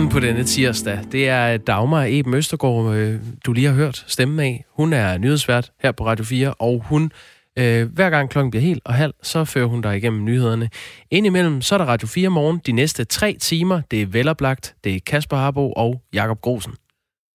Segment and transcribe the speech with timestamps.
[0.00, 0.98] Velkommen på denne tirsdag.
[1.12, 4.64] Det er øh, Dagmar Eben Østergaard, øh, du lige har hørt stemmen af.
[4.76, 7.12] Hun er nyhedsvært her på Radio 4, og hun
[7.58, 10.70] øh, hver gang klokken bliver helt og halv, så fører hun dig igennem nyhederne.
[11.10, 13.80] Indimellem så er der Radio 4 morgen de næste tre timer.
[13.90, 16.72] Det er veloplagt, det er Kasper Harbo og Jakob Grosen.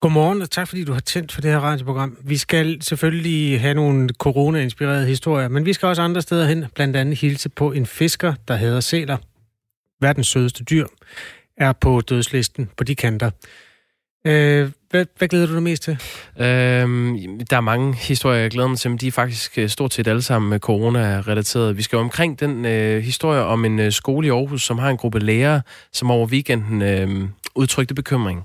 [0.01, 2.17] Godmorgen, og tak fordi du har tændt for det her radioprogram.
[2.23, 6.95] Vi skal selvfølgelig have nogle corona-inspirerede historier, men vi skal også andre steder hen, blandt
[6.95, 9.17] andet hilse på en fisker, der hedder sæler.
[10.01, 10.85] Verdens sødeste dyr
[11.57, 13.29] er på dødslisten på de kanter.
[14.27, 15.93] Øh, hvad, hvad glæder du dig mest til?
[16.39, 19.93] Øhm, der er mange historier, jeg glæder mig til, men de er faktisk øh, stort
[19.93, 21.77] set alle sammen corona-relateret.
[21.77, 24.97] Vi skal omkring den øh, historie om en øh, skole i Aarhus, som har en
[24.97, 25.61] gruppe lærere,
[25.93, 28.43] som over weekenden øh, udtrykte bekymring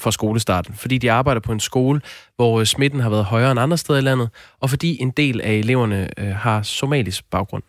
[0.00, 2.00] for skolestarten, fordi de arbejder på en skole,
[2.36, 4.28] hvor øh, smitten har været højere end andre steder i landet,
[4.60, 7.62] og fordi en del af eleverne øh, har somalisk baggrund.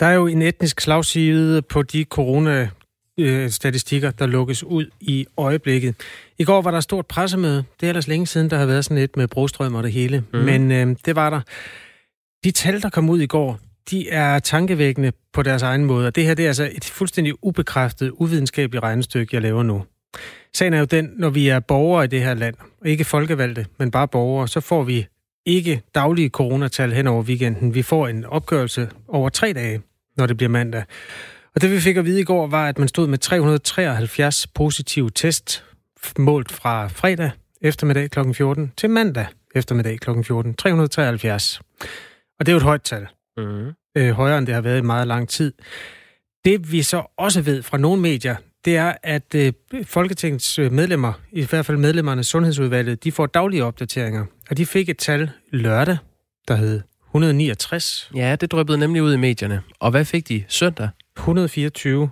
[0.00, 2.68] Der er jo en etnisk slagside på de corona
[3.50, 5.94] statistikker, der lukkes ud i øjeblikket.
[6.38, 7.64] I går var der et stort pressemøde.
[7.80, 10.24] Det er ellers længe siden, der har været sådan et med brugstrøm og det hele.
[10.32, 10.38] Mm.
[10.38, 11.40] Men øh, det var der.
[12.44, 13.58] De tal, der kom ud i går,
[13.90, 16.06] de er tankevækkende på deres egen måde.
[16.06, 19.84] Og det her det er altså et fuldstændig ubekræftet, uvidenskabeligt regnestykke, jeg laver nu.
[20.54, 23.90] Sagen er jo den, når vi er borgere i det her land, ikke folkevalgte, men
[23.90, 25.06] bare borgere, så får vi
[25.46, 27.74] ikke daglige coronatal hen over weekenden.
[27.74, 29.80] Vi får en opgørelse over tre dage,
[30.16, 30.84] når det bliver mandag.
[31.54, 35.10] Og det vi fik at vide i går var, at man stod med 373 positive
[35.10, 35.64] test
[36.18, 38.32] målt fra fredag eftermiddag kl.
[38.32, 40.10] 14 til mandag eftermiddag kl.
[40.22, 40.54] 14.
[40.54, 41.60] 373.
[42.38, 43.06] Og det er jo et højt tal.
[43.36, 43.72] Mm.
[43.96, 45.52] Øh, højere end det har været i meget lang tid.
[46.44, 49.52] Det vi så også ved fra nogle medier, det er, at øh,
[49.84, 54.24] Folketingets øh, medlemmer, i hvert fald medlemmerne af Sundhedsudvalget, de får daglige opdateringer.
[54.50, 55.96] Og de fik et tal lørdag,
[56.48, 58.10] der hed 169.
[58.14, 59.62] Ja, det drøbede nemlig ud i medierne.
[59.78, 60.88] Og hvad fik de søndag?
[61.16, 62.10] 124.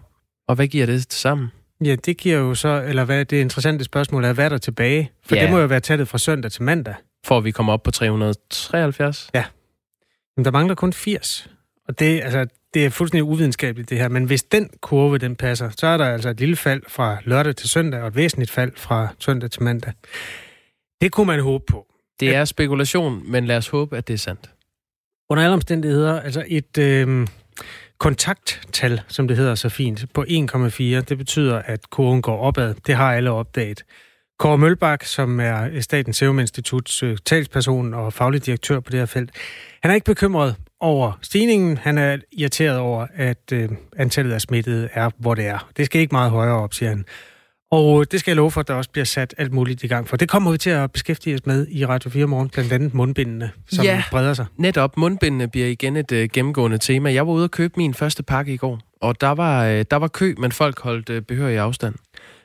[0.49, 1.49] Og hvad giver det sammen?
[1.85, 5.11] Ja, det giver jo så, eller hvad det interessante spørgsmål er, hvad er der tilbage?
[5.23, 5.43] For ja.
[5.43, 6.95] det må jo være tallet fra søndag til mandag.
[7.27, 9.31] For vi kommer op på 373?
[9.35, 9.45] Ja.
[10.37, 11.51] Men der mangler kun 80.
[11.89, 15.71] Og det, altså, det er fuldstændig uvidenskabeligt det her, men hvis den kurve den passer,
[15.77, 18.73] så er der altså et lille fald fra lørdag til søndag, og et væsentligt fald
[18.77, 19.93] fra søndag til mandag.
[21.01, 21.87] Det kunne man håbe på.
[22.21, 24.51] Det er spekulation, men lad os håbe, at det er sandt.
[25.31, 27.27] Under alle omstændigheder, altså et øh,
[27.99, 32.75] kontakttal, som det hedder så fint, på 1,4, det betyder, at kurven går opad.
[32.87, 33.85] Det har alle opdaget.
[34.39, 39.07] Kåre Mølbak, som er Statens Serum Instituts øh, talsperson og faglig direktør på det her
[39.07, 39.31] felt,
[39.83, 41.77] han er ikke bekymret over stigningen.
[41.77, 45.69] Han er irriteret over, at øh, antallet af smittede er, hvor det er.
[45.77, 47.05] Det skal ikke meget højere op, siger han.
[47.71, 50.09] Og det skal jeg love for, at der også bliver sat alt muligt i gang
[50.09, 50.17] for.
[50.17, 53.51] Det kommer vi til at beskæftige os med i Radio 4 morgen, blandt andet mundbindene,
[53.67, 54.47] som ja, breder sig.
[54.57, 54.97] netop.
[54.97, 57.13] Mundbindene bliver igen et uh, gennemgående tema.
[57.13, 59.97] Jeg var ude og købe min første pakke i går, og der var, uh, der
[59.97, 61.95] var kø, men folk holdt uh, behørig afstand.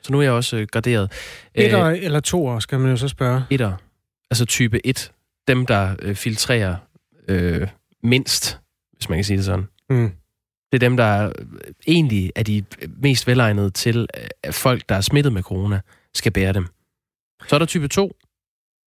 [0.02, 1.12] Så nu er jeg også uh, graderet.
[1.54, 3.42] Et år eller to år, skal man jo så spørge.
[3.50, 3.80] Et år.
[4.30, 5.12] Altså type 1.
[5.48, 6.76] Dem, der uh, filtrerer
[7.32, 7.68] uh,
[8.02, 8.58] mindst,
[8.96, 9.64] hvis man kan sige det sådan.
[9.90, 10.12] Mm.
[10.74, 11.32] Det er dem, der
[11.86, 12.64] egentlig er de
[12.96, 14.06] mest velegnede til,
[14.42, 15.80] at folk, der er smittet med corona,
[16.14, 16.66] skal bære dem.
[17.46, 18.16] Så er der type 2,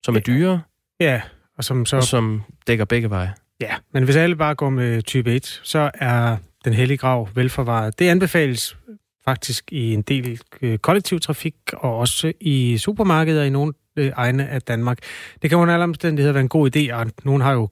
[0.05, 0.61] som er dyre.
[0.99, 1.21] Ja,
[1.57, 1.95] og som så...
[1.95, 3.33] Og som dækker begge veje.
[3.61, 7.99] Ja, men hvis alle bare går med type 1, så er den hellige grav velforvaret.
[7.99, 8.77] Det anbefales
[9.25, 14.61] faktisk i en del øh, kollektivtrafik og også i supermarkeder i nogle øh, egne af
[14.61, 14.99] Danmark.
[15.41, 17.69] Det kan under alle omstændigheder være en god idé, og nogen har jo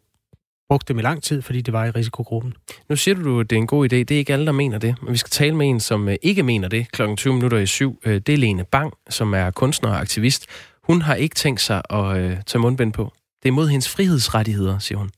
[0.69, 2.53] brugt dem i lang tid, fordi det var i risikogruppen.
[2.89, 3.95] Nu siger du, at det er en god idé.
[3.95, 4.95] Det er ikke alle, der mener det.
[5.01, 7.65] Men vi skal tale med en, som øh, ikke mener det klokken 20 minutter i
[7.65, 7.99] syv.
[8.05, 10.45] Øh, det er Lene Bang, som er kunstner og aktivist.
[10.83, 13.13] Hun har ikke tænkt sig at øh, tage mundbind på.
[13.43, 15.09] Det er mod hendes frihedsrettigheder, siger hun.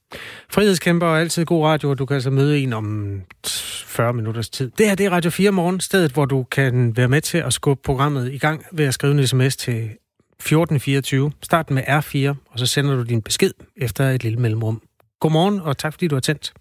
[0.50, 4.72] Frihedskæmper er altid god radio, og du kan altså møde en om 40 minutters tid.
[4.78, 7.54] Det her det er Radio 4 morgen, stedet hvor du kan være med til at
[7.54, 11.32] skubbe programmet i gang ved at skrive en sms til 1424.
[11.44, 14.82] Start med R4, og så sender du din besked efter et lille mellemrum.
[15.20, 16.54] Godmorgen, og tak fordi du har tændt.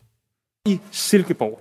[0.66, 1.60] I Silkeborg,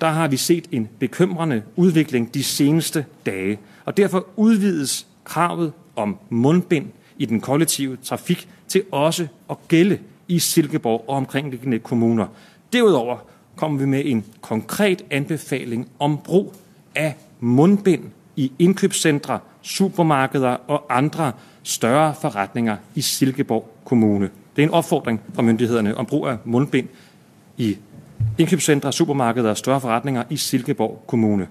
[0.00, 6.18] der har vi set en bekymrende udvikling de seneste dage, og derfor udvides kravet om
[6.30, 6.86] mundbind
[7.18, 9.98] i den kollektive trafik til også at gælde
[10.28, 12.26] i Silkeborg og omkringliggende kommuner.
[12.72, 13.18] Derudover
[13.56, 16.54] kommer vi med en konkret anbefaling om brug
[16.94, 18.04] af mundbind
[18.36, 21.32] i indkøbscentre, supermarkeder og andre
[21.62, 24.30] større forretninger i Silkeborg Kommune.
[24.58, 26.88] Det er en opfordring fra myndighederne om brug af mundbind
[27.56, 27.76] i
[28.38, 31.48] indkøbscentre, supermarkeder og større forretninger i Silkeborg Kommune.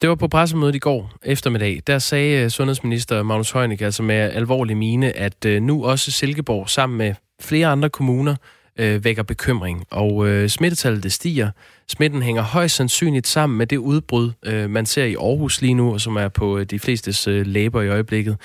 [0.00, 1.82] Det var på pressemødet i går eftermiddag.
[1.86, 6.70] Der sagde øh, sundhedsminister Magnus Heunicke altså med alvorlig mine, at øh, nu også Silkeborg
[6.70, 8.36] sammen med flere andre kommuner
[8.78, 11.50] øh, vækker bekymring, og øh, smittetallet det stiger.
[11.88, 15.92] Smitten hænger højst sandsynligt sammen med det udbrud, øh, man ser i Aarhus lige nu,
[15.92, 18.36] og som er på øh, de flestes øh, læber i øjeblikket.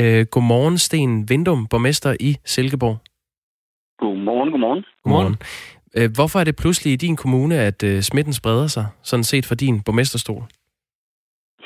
[0.00, 2.96] Øh, godmorgen, Sten Vindum, borgmester i Silkeborg.
[3.98, 4.84] Godmorgen, godmorgen.
[5.04, 5.36] Godmorgen.
[5.96, 9.46] Øh, hvorfor er det pludselig i din kommune, at øh, smitten spreder sig, sådan set
[9.46, 10.42] fra din borgmesterstol?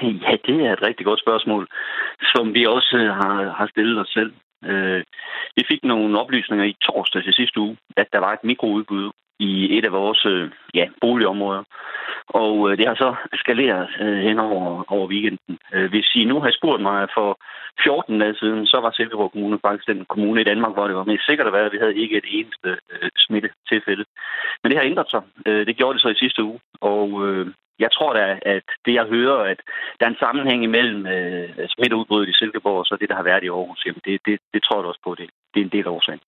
[0.03, 1.69] Ja, det er et rigtig godt spørgsmål,
[2.35, 4.33] som vi også har, har stillet os selv.
[4.65, 5.03] Øh,
[5.57, 9.11] vi fik nogle oplysninger i torsdag til sidste uge, at der var et mikroudbud
[9.49, 11.63] i et af vores øh, ja, boligområder.
[12.29, 15.59] Og øh, det har så skaleret øh, hen over, over weekenden.
[15.75, 17.39] Øh, hvis I nu har spurgt mig for
[17.83, 21.05] 14 dage siden, så var Silkeborg Kommune faktisk den kommune i Danmark, hvor det var
[21.05, 24.05] mest sikkert at være, at vi havde ikke et eneste øh, smittetilfælde.
[24.61, 25.23] Men det har ændret sig.
[25.47, 26.61] Øh, det gjorde det så i sidste uge.
[26.81, 27.47] Og øh,
[27.79, 29.61] jeg tror da, at det jeg hører, at
[29.99, 33.45] der er en sammenhæng imellem øh, smitteudbruddet i Silkeborg og så det, der har været
[33.45, 35.87] i Aarhus, jamen det, det, det tror jeg også på, det, det er en del
[35.87, 36.21] af årsagen.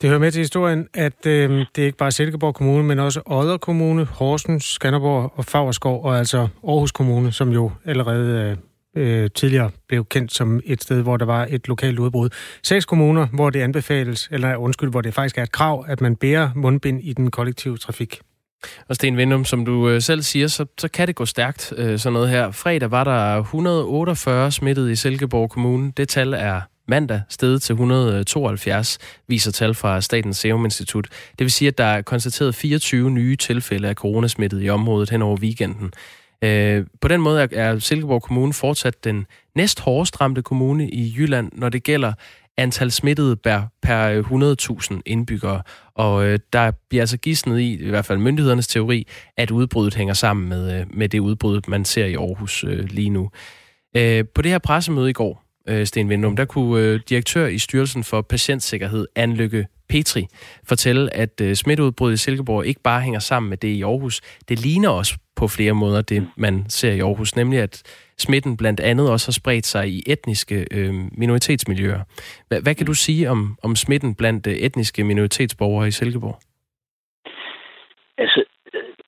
[0.00, 3.22] Det hører med til historien, at øh, det er ikke bare Silkeborg Kommune, men også
[3.26, 8.56] Odder Kommune, Horsens, Skanderborg og Fagerskov, og altså Aarhus Kommune, som jo allerede
[8.96, 12.30] øh, øh, tidligere blev kendt som et sted, hvor der var et lokalt udbrud.
[12.62, 16.16] Seks kommuner, hvor det anbefales, eller undskyld, hvor det faktisk er et krav, at man
[16.16, 18.20] bærer mundbind i den kollektive trafik.
[18.88, 21.98] Og Sten Vindum, som du øh, selv siger, så, så kan det gå stærkt, øh,
[21.98, 22.50] sådan noget her.
[22.50, 25.92] Fredag var der 148 smittet i Silkeborg Kommune.
[25.96, 28.98] Det tal er mandag steget til 172,
[29.28, 31.08] viser tal fra Statens Serum Institut.
[31.30, 35.22] Det vil sige, at der er konstateret 24 nye tilfælde af coronasmittet i området hen
[35.22, 35.92] over weekenden.
[36.44, 41.52] Øh, på den måde er Silkeborg Kommune fortsat den næst hårdest ramte kommune i Jylland,
[41.54, 42.12] når det gælder
[42.58, 44.22] antal smittede per, per
[44.92, 45.62] 100.000 indbyggere.
[45.94, 49.06] Og øh, der bliver altså gidsnet i, i hvert fald myndighedernes teori,
[49.36, 53.10] at udbruddet hænger sammen med, øh, med det udbrud, man ser i Aarhus øh, lige
[53.10, 53.30] nu.
[53.96, 57.58] Øh, på det her pressemøde i går, øh, Sten Vindum, der kunne øh, direktør i
[57.58, 60.26] Styrelsen for Patientsikkerhed, Anlykke Petri,
[60.68, 64.20] fortælle, at øh, smitteudbruddet i Silkeborg ikke bare hænger sammen med det i Aarhus.
[64.48, 67.82] Det ligner også på flere måder det, man ser i Aarhus, nemlig at
[68.18, 72.00] smitten blandt andet også har spredt sig i etniske øh, minoritetsmiljøer.
[72.48, 76.38] Hvad, hvad kan du sige om, om smitten blandt øh, etniske minoritetsborgere i Silkeborg?
[78.18, 78.44] Altså,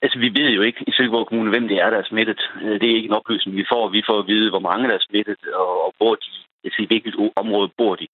[0.02, 2.40] altså, vi ved jo ikke i Silkeborg Kommune, hvem det er, der er smittet.
[2.80, 3.88] Det er ikke en oplysning, vi får.
[3.88, 6.30] Vi får at vide, hvor mange der er smittet, og, og hvor de,
[6.64, 8.06] altså, sige, hvilket område bor de.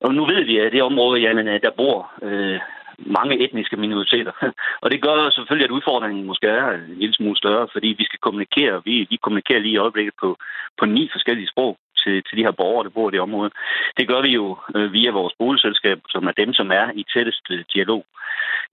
[0.00, 2.60] Og nu ved vi, at det område, jamen, der bor øh,
[2.98, 4.32] mange etniske minoriteter.
[4.82, 8.18] Og det gør selvfølgelig, at udfordringen måske er en lille smule større, fordi vi skal
[8.18, 8.82] kommunikere.
[8.84, 10.36] Vi, vi kommunikerer lige i øjeblikket på,
[10.78, 13.50] på ni forskellige sprog til, til de her borgere, der bor i det område.
[13.98, 17.46] Det gør vi jo øh, via vores boligselskab, som er dem, som er i tættest
[17.50, 18.04] øh, dialog.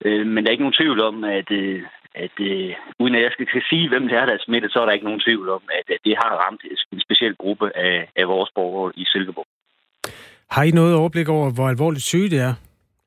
[0.04, 1.82] Øh, men der er ikke nogen tvivl om, at, øh,
[2.24, 4.84] at øh, uden at jeg skal, sige, hvem det er, der er smittet, så er
[4.86, 8.28] der ikke nogen tvivl om, at, at det har ramt en speciel gruppe af, af
[8.28, 9.46] vores borgere i Silkeborg.
[10.50, 12.54] Har I noget overblik over, hvor alvorligt syge det er?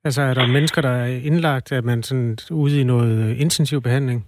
[0.04, 4.28] Altså er der mennesker, der er indlagt, at man sådan ude i noget intensiv behandling?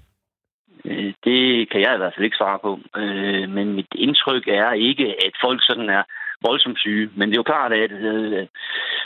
[0.86, 2.80] Øh, det kan jeg i hvert fald ikke svare på.
[3.01, 6.04] Øh, men mit indtryk er ikke, at folk sådan er
[6.48, 7.10] voldsomt syge.
[7.16, 8.48] Men det er jo klart, at øh,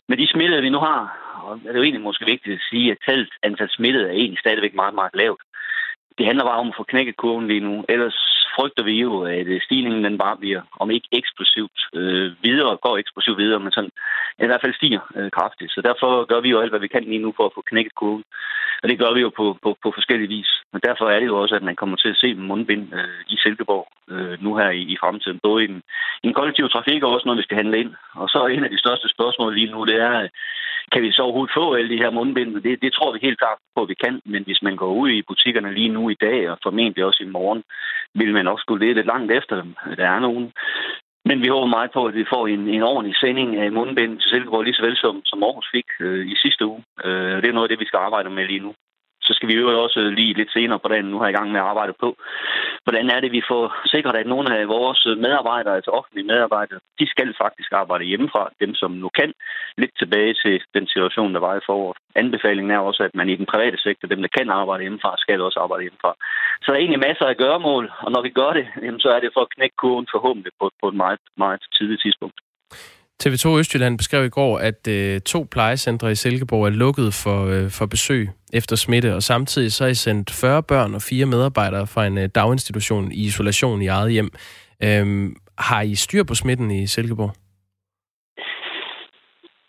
[0.09, 1.01] med de smittede, vi nu har,
[1.43, 4.39] og det er jo egentlig måske vigtigt at sige, at talt antal smittede er egentlig
[4.39, 5.41] stadigvæk meget, meget lavt.
[6.17, 7.85] Det handler bare om at få knækket kurven lige nu.
[7.89, 8.17] Ellers
[8.55, 12.97] frygter vi jo, at øh, stigningen den bare bliver, om ikke eksplosivt øh, videre, går
[12.97, 13.91] eksplosivt videre, men sådan
[14.45, 15.71] i hvert fald stiger øh, kraftigt.
[15.71, 17.95] Så derfor gør vi jo alt, hvad vi kan lige nu for at få knækket
[17.95, 18.23] kurven.
[18.83, 20.49] Og det gør vi jo på, på, på forskellige vis.
[20.73, 23.37] Men derfor er det jo også, at man kommer til at se mundbind øh, i
[23.37, 25.39] Silkeborg øh, nu her i, i fremtiden.
[25.43, 25.81] Både i den,
[26.23, 27.93] i den kollektive trafik og også når vi skal handle ind.
[28.21, 30.29] Og så er en af de største spørgsmål lige nu, det er, øh,
[30.91, 32.61] kan vi så overhovedet få alle de her mundbind?
[32.63, 34.21] Det, det tror vi helt klart på, at vi kan.
[34.25, 37.33] Men hvis man går ud i butikkerne lige nu i dag, og formentlig også i
[37.37, 37.63] morgen,
[38.15, 39.75] vil man også skulle lede lidt langt efter dem.
[39.97, 40.51] Der er nogen.
[41.29, 44.29] Men vi håber meget på, at vi får en, en ordentlig sending af mundbind til
[44.29, 46.83] Silkeborg, lige så vel som, som Aarhus fik øh, i sidste uge.
[47.05, 48.73] Øh, det er noget af det, vi skal arbejde med lige nu
[49.27, 51.59] så skal vi jo også lige lidt senere på dagen nu have i gang med
[51.59, 52.09] at arbejde på,
[52.83, 53.63] hvordan er det, vi får
[53.93, 58.75] sikret, at nogle af vores medarbejdere, altså offentlige medarbejdere, de skal faktisk arbejde hjemmefra, dem
[58.81, 59.33] som nu kan,
[59.77, 61.97] lidt tilbage til den situation, der var i foråret.
[62.15, 65.41] Anbefalingen er også, at man i den private sektor, dem der kan arbejde hjemmefra, skal
[65.41, 66.13] også arbejde hjemmefra.
[66.61, 68.65] Så der er egentlig masser af gøremål, og når vi gør det,
[68.99, 72.37] så er det for at knække kurven forhåbentlig på, på et meget, meget tidligt tidspunkt.
[73.23, 77.69] TV2 Østjylland beskrev i går, at øh, to plejecentre i Silkeborg er lukket for, øh,
[77.71, 81.87] for besøg efter smitte, og samtidig så er I sendt 40 børn og fire medarbejdere
[81.87, 84.29] fra en øh, daginstitution i isolation i eget hjem.
[84.83, 87.31] Øhm, har I styr på smitten i Silkeborg?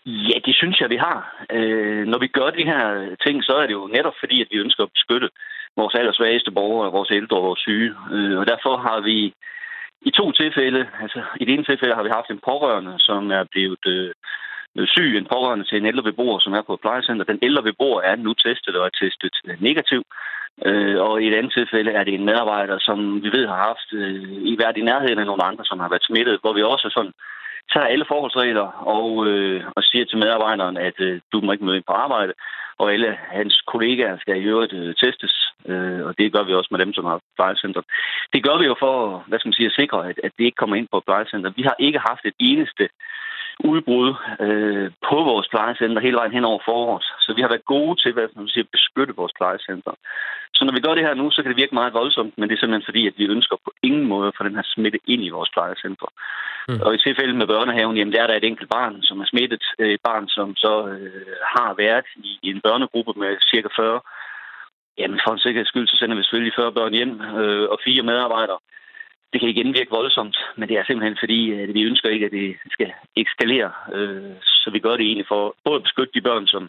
[0.07, 1.19] Ja, det synes jeg, vi har.
[1.53, 4.57] Øh, når vi gør de her ting, så er det jo netop fordi, at vi
[4.59, 5.29] ønsker at beskytte
[5.77, 7.91] vores allersvageste borgere, vores ældre og vores syge.
[8.13, 9.19] Øh, og derfor har vi
[10.03, 13.45] i to tilfælde, altså i det ene tilfælde har vi haft en pårørende, som er
[13.53, 14.13] blevet øh,
[14.77, 17.25] øh, syg, en pårørende til en ældre beboer, som er på et plejecenter.
[17.25, 20.03] Den ældre beboer er nu testet og er testet øh, negativ.
[20.65, 23.89] Øh, og i et andet tilfælde er det en medarbejder, som vi ved har haft
[23.93, 24.23] øh,
[24.53, 27.13] i været i nærheden af nogle andre, som har været smittet, hvor vi også sådan
[27.73, 31.77] tager alle forholdsregler og, øh, og siger til medarbejderen, at øh, du må ikke møde
[31.77, 32.33] ind på arbejde,
[32.79, 35.35] og alle hans kollegaer skal i øvrigt øh, testes,
[35.67, 37.83] øh, og det gør vi også med dem, som har plejecenter.
[38.33, 40.61] Det gør vi jo for hvad skal man sige, at sikre, at, at det ikke
[40.61, 41.51] kommer ind på et plejecenter.
[41.57, 42.89] Vi har ikke haft et eneste
[43.65, 44.09] udbrud
[44.47, 47.05] øh, på vores plejecenter hele vejen hen over foråret.
[47.25, 49.93] Så vi har været gode til hvad man siger, at beskytte vores plejecenter.
[50.55, 52.55] Så når vi gør det her nu, så kan det virke meget voldsomt, men det
[52.55, 55.23] er simpelthen fordi, at vi ønsker på ingen måde at få den her smitte ind
[55.25, 56.09] i vores plejecenter.
[56.69, 56.81] Mm.
[56.85, 59.65] Og i tilfælde med børnehaven, jamen der er der et enkelt barn, som er smittet.
[59.79, 64.01] Et barn, som så øh, har været i en børnegruppe med cirka 40.
[64.99, 68.03] Jamen for en sikkerheds skyld, så sender vi selvfølgelig 40 børn hjem øh, og fire
[68.03, 68.59] medarbejdere
[69.33, 72.33] det kan igen virke voldsomt, men det er simpelthen fordi, at vi ønsker ikke, at
[72.33, 73.73] det skal eskalere.
[73.95, 76.69] Øh, så vi gør det egentlig for både at beskytte de børn, som,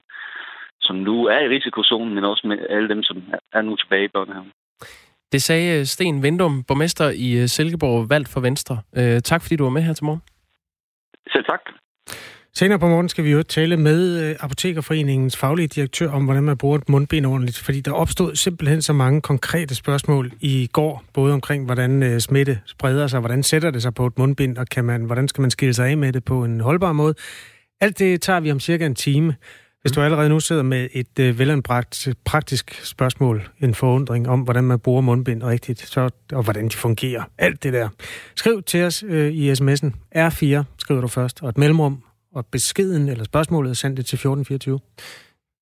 [0.81, 3.17] som nu er i risikozonen, men også med alle dem, som
[3.53, 4.51] er nu tilbage i børnehaven.
[5.31, 8.75] Det sagde Sten Vindum, borgmester i øh, Silkeborg, valgt for Venstre.
[8.97, 10.21] Øh, tak fordi du var med her til morgen.
[11.33, 11.61] Selv tak.
[12.57, 16.57] Senere på morgen skal vi jo tale med øh, Apotekerforeningens faglige direktør om, hvordan man
[16.57, 21.33] bruger et mundbind ordentligt, fordi der opstod simpelthen så mange konkrete spørgsmål i går, både
[21.33, 24.85] omkring, hvordan øh, smitte spreder sig, hvordan sætter det sig på et mundbind, og kan
[24.85, 27.15] man, hvordan skal man skille sig af med det på en holdbar måde.
[27.81, 29.35] Alt det tager vi om cirka en time.
[29.81, 34.63] Hvis du allerede nu sidder med et øh, velanbragt praktisk spørgsmål, en forundring om, hvordan
[34.63, 37.89] man bruger mundbind rigtigt, så, og hvordan de fungerer, alt det der.
[38.35, 42.03] Skriv til os øh, i sms'en R4, skriver du først, og et mellemrum,
[42.38, 44.79] og beskeden eller spørgsmålet sendt det til 1424.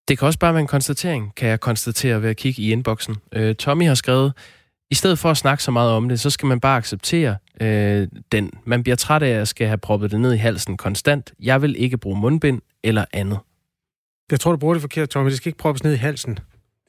[0.08, 3.16] Det kan også bare være en konstatering, kan jeg konstatere ved at kigge i inboxen.
[3.32, 4.34] Øh, Tommy har skrevet,
[4.92, 8.08] i stedet for at snakke så meget om det, så skal man bare acceptere øh,
[8.32, 8.52] den.
[8.66, 11.34] Man bliver træt af at skal have proppet det ned i halsen konstant.
[11.40, 13.40] Jeg vil ikke bruge mundbind eller andet.
[14.32, 15.30] Jeg tror, du bruger det forkert, Tommy.
[15.30, 16.40] Det skal ikke proppes ned i halsen.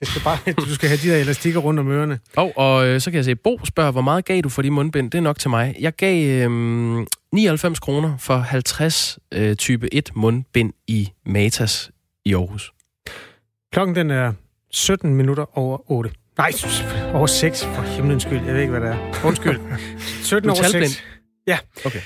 [0.01, 2.19] Det skal bare, du skal have de der elastikker rundt om ørerne.
[2.37, 4.71] Oh, og øh, så kan jeg se, Bo spørger, hvor meget gav du for de
[4.71, 5.11] mundbind?
[5.11, 5.77] Det er nok til mig.
[5.81, 11.91] Jeg gav øh, 99 kroner for 50 øh, type 1 mundbind i Matas
[12.25, 12.73] i Aarhus.
[13.73, 14.33] Klokken den er
[14.71, 16.11] 17 minutter over 8.
[16.39, 16.51] Nej,
[17.15, 18.45] over 6 for himlens skyld.
[18.45, 19.27] Jeg ved ikke, hvad det er.
[19.27, 19.61] Undskyld.
[20.23, 21.05] 17 over 6.
[21.47, 21.59] Ja.
[21.85, 22.01] Okay.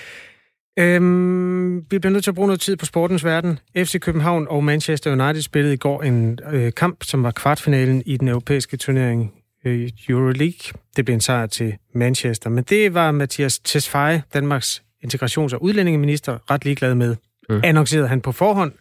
[0.78, 3.58] Øhm, vi bliver nødt til at bruge noget tid på sportens verden.
[3.76, 8.16] FC København og Manchester United spillede i går en øh, kamp, som var kvartfinalen i
[8.16, 9.32] den europæiske turnering
[9.64, 10.80] øh, Euroleague.
[10.96, 16.50] Det blev en sejr til Manchester, men det var Mathias Tesfaye, Danmarks integrations- og udlændingeminister,
[16.50, 17.16] ret ligeglad med.
[17.48, 17.60] Mm.
[17.64, 18.72] Annoncerede han på forhånd.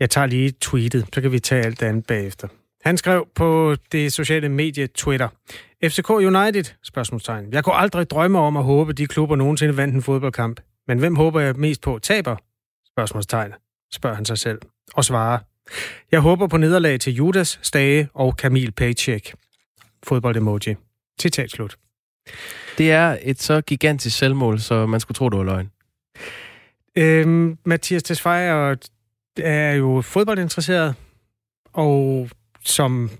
[0.00, 2.48] Jeg tager lige tweetet, så kan vi tage alt det andet bagefter.
[2.82, 5.28] Han skrev på det sociale medie Twitter.
[5.84, 6.64] FCK United?
[6.84, 7.52] Spørgsmålstegn.
[7.52, 10.60] Jeg kunne aldrig drømme om at håbe, de klubber nogensinde vandt en fodboldkamp.
[10.88, 12.36] Men hvem håber jeg mest på taber?
[12.86, 13.52] Spørgsmålstegn,
[13.92, 14.58] spørger han sig selv.
[14.94, 15.38] Og svarer,
[16.12, 19.34] jeg håber på nederlag til Judas, Stage og Kamil Paycheck.
[20.02, 20.74] Fodbold-emoji.
[21.20, 21.76] Citat slut.
[22.78, 25.70] Det er et så gigantisk selvmål, så man skulle tro, det var løgn.
[26.96, 28.76] Øhm, Mathias Tesfaye
[29.38, 30.94] er jo fodboldinteresseret,
[31.72, 32.28] og
[32.64, 33.10] som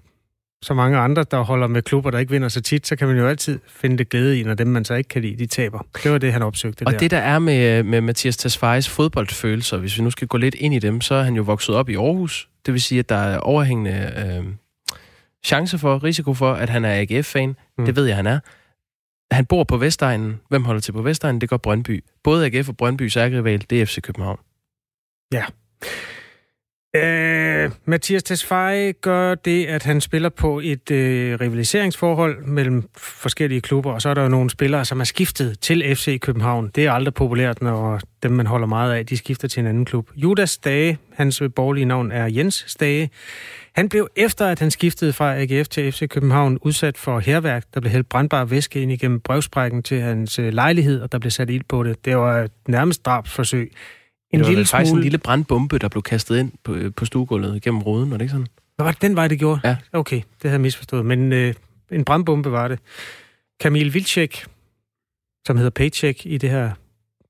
[0.63, 3.17] så mange andre, der holder med klubber, der ikke vinder så tit, så kan man
[3.17, 5.87] jo altid finde det glæde i, når dem, man så ikke kan lide, de taber.
[6.03, 6.99] Det var det, han opsøgte Og der.
[6.99, 10.75] det, der er med, med Mathias Tesfayes fodboldfølelser, hvis vi nu skal gå lidt ind
[10.75, 12.49] i dem, så er han jo vokset op i Aarhus.
[12.67, 14.45] Det vil sige, at der er overhængende øh,
[15.45, 17.57] chance for, risiko for, at han er AGF-fan.
[17.79, 17.85] Mm.
[17.85, 18.39] Det ved jeg, han er.
[19.31, 20.41] Han bor på Vestegnen.
[20.49, 21.41] Hvem holder til på Vestegnen?
[21.41, 22.05] Det gør Brøndby.
[22.25, 24.39] Både AGF og Brøndby ærgerival, det er FC København.
[25.33, 25.45] Ja.
[26.97, 33.93] Øh, Mathias Tesfaye gør det, at han spiller på et øh, rivaliseringsforhold mellem forskellige klubber,
[33.93, 36.71] og så er der jo nogle spillere, som er skiftet til FC København.
[36.75, 39.85] Det er aldrig populært, når dem, man holder meget af, de skifter til en anden
[39.85, 40.11] klub.
[40.17, 43.11] Judas Stage, hans borgerlige navn er Jens Stage,
[43.75, 47.65] han blev efter, at han skiftede fra AGF til FC København, udsat for herværk.
[47.75, 51.31] Der blev hældt brandbar væske ind igennem brevsprækken til hans øh, lejlighed, og der blev
[51.31, 52.05] sat ild på det.
[52.05, 53.73] Det var et nærmest drabsforsøg.
[54.31, 55.01] En det var lille faktisk smule...
[55.01, 58.33] en lille brandbombe, der blev kastet ind på, på stuegulvet gennem ruden, var det ikke
[58.33, 58.47] sådan?
[58.79, 59.61] Nå, var det den vej, det gjorde?
[59.65, 59.77] Ja.
[59.93, 61.07] Okay, det havde jeg misforstået.
[61.07, 61.55] Men øh,
[61.91, 62.79] en brandbombe var det.
[63.61, 64.45] Kamil Vilcek,
[65.47, 66.71] som hedder Paycheck i det her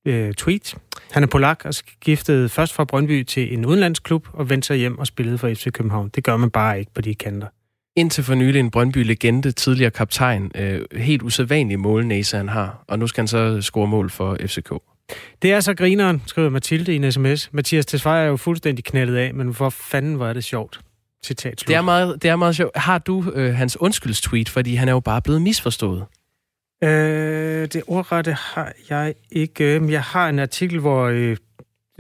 [0.05, 0.75] øh, tweet.
[1.11, 4.99] Han er polak og skiftede først fra Brøndby til en udenlandsklub og vendte sig hjem
[4.99, 6.11] og spillede for FC København.
[6.15, 7.47] Det gør man bare ikke på de kanter.
[7.97, 10.51] Indtil for nylig en Brøndby-legende, tidligere kaptajn.
[10.55, 12.85] Øh, helt usædvanlig målnæse, han har.
[12.89, 14.73] Og nu skal han så score mål for FCK.
[15.43, 17.53] Det er så grineren, skriver Mathilde i en sms.
[17.53, 20.81] Mathias Tesfaye er jo fuldstændig knældet af, men hvor fanden var det sjovt.
[21.25, 21.69] Citat slut.
[21.69, 22.77] Det er meget, det er meget sjovt.
[22.77, 26.05] Har du øh, hans undskyldstweet, fordi han er jo bare blevet misforstået?
[26.85, 29.81] Øh, det ordrette har jeg ikke.
[29.93, 31.37] Jeg har en artikel, hvor øh,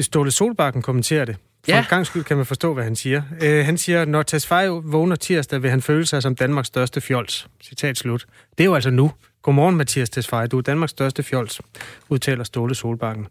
[0.00, 1.36] Ståle Solbakken kommenterer det.
[1.64, 1.78] For Ja.
[1.78, 3.22] en gang skyld kan man forstå, hvad han siger.
[3.42, 7.46] Øh, han siger, når Tesfaye vågner tirsdag, vil han føle sig som Danmarks største fjols.
[7.62, 8.26] Citat slut.
[8.58, 9.12] Det er jo altså nu.
[9.42, 10.46] Godmorgen, Mathias Tesfaye.
[10.46, 11.60] Du er Danmarks største fjols,
[12.08, 13.26] udtaler Ståle Solbakken.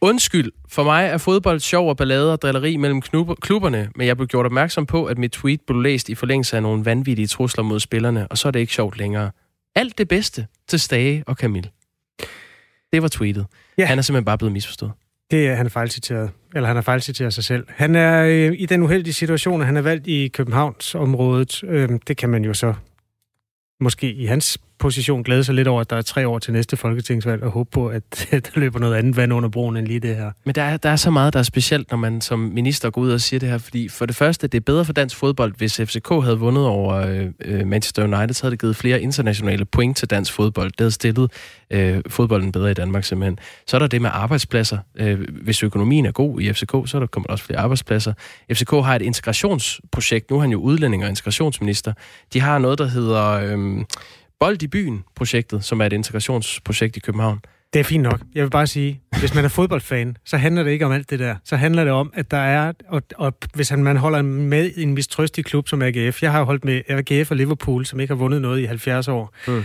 [0.00, 3.00] Undskyld, for mig er fodbold sjov og ballade og drilleri mellem
[3.40, 6.62] klubberne, men jeg blev gjort opmærksom på, at mit tweet blev læst i forlængelse af
[6.62, 9.30] nogle vanvittige trusler mod spillerne, og så er det ikke sjovt længere.
[9.74, 11.70] Alt det bedste til Stage og Camille.
[12.92, 13.46] Det var tweetet.
[13.78, 13.84] Ja.
[13.84, 14.92] Han er simpelthen bare blevet misforstået.
[15.30, 17.66] Det er han er fejlciteret, eller han har fejlciteret sig selv.
[17.68, 21.64] Han er øh, i den uheldige situation, at han er valgt i Københavns området.
[21.64, 22.74] Øh, det kan man jo så
[23.80, 26.76] måske i hans position glæde sig lidt over, at der er tre år til næste
[26.76, 30.16] folketingsvalg, og håbe på, at der løber noget andet vand under broen end lige det
[30.16, 30.30] her.
[30.44, 33.00] Men der er, der er så meget, der er specielt, når man som minister går
[33.00, 35.54] ud og siger det her, fordi for det første, det er bedre for dansk fodbold,
[35.56, 39.64] hvis FCK havde vundet over øh, øh, Manchester United, så havde det givet flere internationale
[39.64, 40.70] point til dansk fodbold.
[40.70, 41.32] Det havde stillet
[41.70, 43.38] øh, fodbolden bedre i Danmark simpelthen.
[43.66, 44.78] Så er der det med arbejdspladser.
[44.96, 48.12] Øh, hvis økonomien er god i FCK, så er der kommer der også flere arbejdspladser.
[48.52, 50.30] FCK har et integrationsprojekt.
[50.30, 51.92] Nu er han jo udlænding og integrationsminister.
[52.32, 53.84] De har noget, der hedder øh,
[54.40, 57.40] Bold i byen-projektet, som er et integrationsprojekt i København.
[57.72, 58.20] Det er fint nok.
[58.34, 61.18] Jeg vil bare sige, hvis man er fodboldfan, så handler det ikke om alt det
[61.18, 61.36] der.
[61.44, 64.94] Så handler det om, at der er, og, og hvis man holder med i en
[64.94, 68.42] mistrøstig klub som AGF, jeg har holdt med AGF og Liverpool, som ikke har vundet
[68.42, 69.62] noget i 70 år, Mm.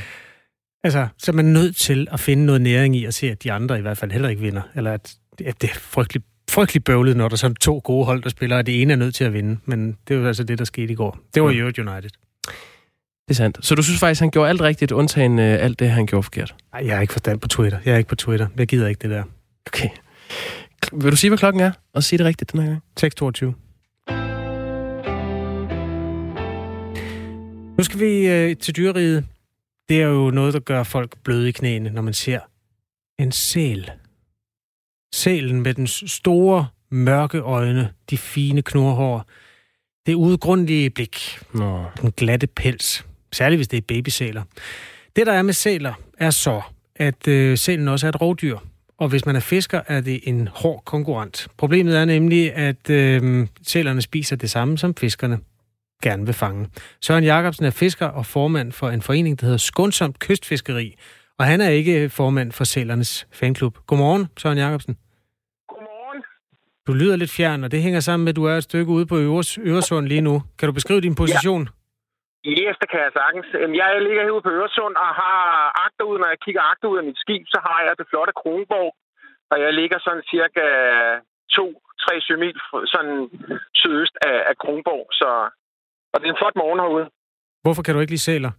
[0.83, 3.51] altså, så er man nødt til at finde noget næring i at se, at de
[3.51, 4.61] andre i hvert fald heller ikke vinder.
[4.75, 5.15] Eller at,
[5.45, 8.57] at det er frygtelig, frygtelig bøvlet, når der er sådan to gode hold, der spiller,
[8.57, 9.57] og det ene er nødt til at vinde.
[9.65, 11.19] Men det var altså det, der skete i går.
[11.33, 11.55] Det var Mm.
[11.55, 12.09] i øvrigt United.
[13.27, 13.65] Det er sandt.
[13.65, 16.55] Så du synes faktisk, han gjorde alt rigtigt, undtagen øh, alt det, han gjorde forkert?
[16.73, 17.79] Ej, jeg har ikke forstand på Twitter.
[17.85, 18.47] Jeg er ikke på Twitter.
[18.57, 19.23] Jeg gider ikke det der.
[19.67, 19.89] Okay.
[20.93, 21.71] Vil du sige, hvad klokken er?
[21.93, 22.81] Og sige det rigtigt den her gang?
[23.01, 23.61] 6.22.
[27.77, 29.25] Nu skal vi øh, til dyreriget.
[29.89, 32.39] Det er jo noget, der gør folk bløde i knæene, når man ser
[33.19, 33.91] en sæl.
[35.13, 39.25] Sælen med den store, mørke øjne, de fine knurhår,
[40.05, 41.85] det udgrundelige blik, Nå.
[42.01, 44.43] den glatte pels, særligt hvis det er babysæler.
[45.15, 46.61] Det, der er med sæler, er så,
[46.95, 48.57] at øh, sælen også er et rovdyr,
[48.97, 51.47] og hvis man er fisker, er det en hård konkurrent.
[51.57, 55.39] Problemet er nemlig, at øh, sælerne spiser det samme, som fiskerne
[56.03, 56.67] gerne vil fange.
[57.01, 60.95] Søren Jacobsen er fisker og formand for en forening, der hedder Skånsomt Kystfiskeri,
[61.39, 63.77] og han er ikke formand for sælernes fanklub.
[63.87, 64.97] Godmorgen, Søren Jacobsen.
[65.67, 66.23] Godmorgen.
[66.87, 69.05] Du lyder lidt fjern, og det hænger sammen med, at du er et stykke ude
[69.05, 70.43] på Øres, Øresund lige nu.
[70.57, 71.61] Kan du beskrive din position?
[71.61, 71.69] Ja.
[72.53, 73.47] Yes, det kan jeg sagtens.
[73.59, 75.41] Øhm, Jeg ligger herude på Øresund og har
[75.85, 78.91] agterud, når jeg kigger agterud af mit skib, så har jeg det flotte Kronborg.
[79.51, 80.65] Og jeg ligger sådan cirka
[81.55, 83.15] 2-3 mil fr- sådan
[83.81, 85.05] sydøst af, af Kronborg.
[85.19, 85.29] Så,
[86.13, 87.09] og det er en flot morgen herude.
[87.63, 88.51] Hvorfor kan du ikke lide sæler?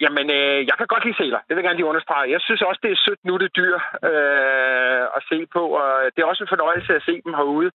[0.00, 1.40] Jamen, øh, jeg kan godt lide sæler.
[1.46, 2.30] Det vil jeg gerne lige understrege.
[2.34, 3.74] Jeg synes også, det er sødt nu, det dyr
[4.10, 5.62] øh, at se på.
[5.80, 7.70] Og det er også en fornøjelse at se dem herude.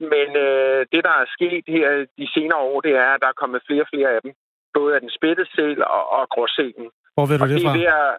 [0.00, 3.40] Men øh, det, der er sket her de senere år, det er, at der er
[3.42, 4.32] kommet flere og flere af dem.
[4.74, 6.90] Både af den spættede sæl og, og gråsælen.
[7.14, 7.78] Hvor ved du Og det det er fra?
[7.78, 8.18] ved at,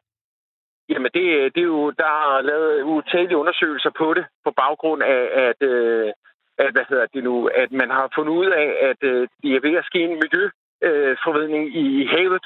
[0.90, 5.24] jamen, det, det er jo, der er lavet utallige undersøgelser på det, på baggrund af,
[5.48, 6.08] at, øh,
[6.58, 9.66] at, hvad hedder det nu, at man har fundet ud af, at øh, det er
[9.68, 10.50] ved at ske en miljø,
[10.88, 12.46] øh, forvridning i havet.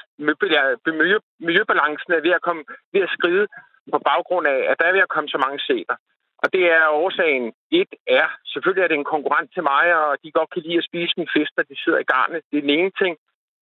[0.86, 3.46] Miljø, miljøbalancen er ved at, komme, ved at skride
[3.92, 5.96] på baggrund af, at der er ved at komme så mange sæler.
[6.42, 7.52] Og det er årsagen.
[7.70, 10.88] Et er, selvfølgelig er det en konkurrent til mig, og de godt kan lide at
[10.90, 12.42] spise min fisk, når de sidder i garnet.
[12.50, 13.14] Det er den ene ting.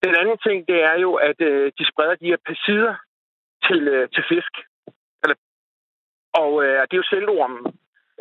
[0.05, 2.95] Den anden ting, det er jo, at øh, de spreder de her pesticider
[3.67, 4.53] til, øh, til fisk.
[5.23, 5.37] Eller,
[6.41, 7.63] og øh, det er jo selvormen.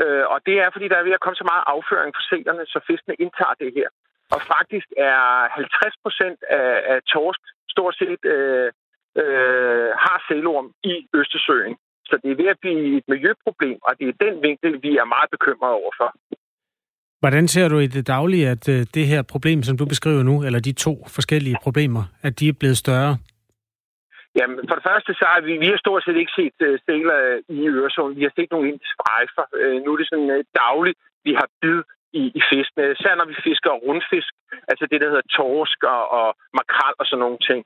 [0.01, 2.65] Øh, og det er, fordi der er ved at komme så meget afføring fra sælerne,
[2.65, 3.89] så fiskene indtager det her.
[4.33, 7.41] Og faktisk er 50 procent af, af torsk
[7.73, 8.71] stort set øh,
[9.21, 11.75] øh, har sælorm i Østersøen.
[12.09, 15.05] Så det er ved at blive et miljøproblem, og det er den vinkel, vi er
[15.15, 16.09] meget bekymrede overfor.
[17.23, 20.35] Hvordan ser du i det daglige, at øh, det her problem, som du beskriver nu,
[20.45, 23.17] eller de to forskellige problemer, at de er blevet større?
[24.39, 27.19] Jamen, for det første, så har vi, vi har stort set ikke set uh, sæler
[27.57, 28.15] i Øresund.
[28.19, 29.45] Vi har set nogle indstrejfer.
[29.61, 31.81] Uh, nu er det sådan uh, dagligt, vi har bid
[32.13, 32.83] i, i fiskene.
[32.85, 34.31] Øh, især når vi fisker rundfisk,
[34.71, 36.27] altså det, der hedder torsk og, og
[36.59, 37.61] makrel og sådan nogle ting.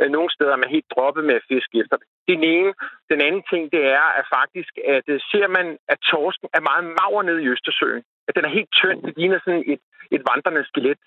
[0.00, 2.06] Øh, nogle steder er man helt droppet med at fiske efter det.
[2.32, 2.72] Den ene.
[3.12, 6.84] Den anden ting, det er at faktisk, at øh, ser man, at torsken er meget
[6.98, 8.02] mager nede i Østersøen.
[8.28, 8.98] At den er helt tynd.
[9.06, 9.82] Det ligner sådan et,
[10.14, 10.98] et vandrende skelet.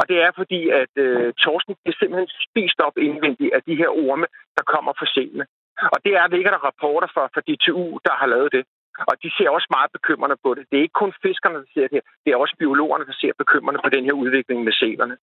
[0.00, 3.90] Og det er fordi, at øh, torsken bliver simpelthen spist op indvendigt af de her
[4.06, 4.26] orme,
[4.56, 5.46] der kommer fra sælene.
[5.94, 8.64] Og det er, ligger der rapporter for, for DTU, der har lavet det.
[9.10, 10.62] Og de ser også meget bekymrende på det.
[10.70, 12.06] Det er ikke kun fiskerne, der ser det her.
[12.24, 15.16] Det er også biologerne, der ser bekymrende på den her udvikling med sælerne.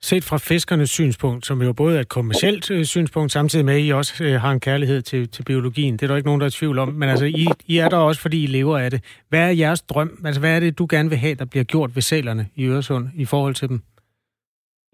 [0.00, 3.84] Set fra fiskernes synspunkt, som jo både er et kommersielt øh, synspunkt, samtidig med, at
[3.86, 5.92] I også øh, har en kærlighed til, til biologien.
[5.96, 6.88] Det er der ikke nogen, der er i tvivl om.
[6.88, 9.00] Men altså, I, I er der også, fordi I lever af det.
[9.28, 10.10] Hvad er jeres drøm?
[10.24, 13.06] Altså, hvad er det, du gerne vil have, der bliver gjort ved sælerne i Øresund
[13.16, 13.80] i forhold til dem?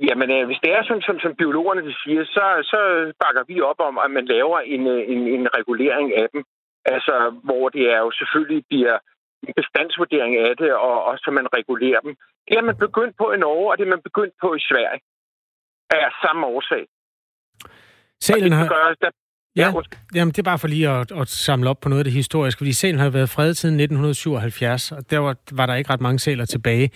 [0.08, 2.80] Jamen, øh, hvis det er sådan, som, som biologerne de siger, så, så
[3.22, 6.42] bakker vi op om, at man laver en, øh, en, en regulering af dem.
[6.84, 7.14] Altså,
[7.46, 8.98] hvor det er jo selvfølgelig bliver
[9.48, 12.12] en bestandsvurdering af det, og, og så man regulerer dem.
[12.48, 15.00] Det er man begyndt på i Norge, og det er man begyndt på i Sverige.
[15.90, 16.84] Af samme årsag.
[18.20, 18.68] Sælen har...
[18.68, 19.10] Gør, der,
[19.56, 19.72] Ja,
[20.14, 22.58] jamen det er bare for lige at, at samle op på noget af det historiske,
[22.58, 26.18] fordi sælen har været fredet siden 1977, og der var, var der ikke ret mange
[26.18, 26.90] sæler tilbage.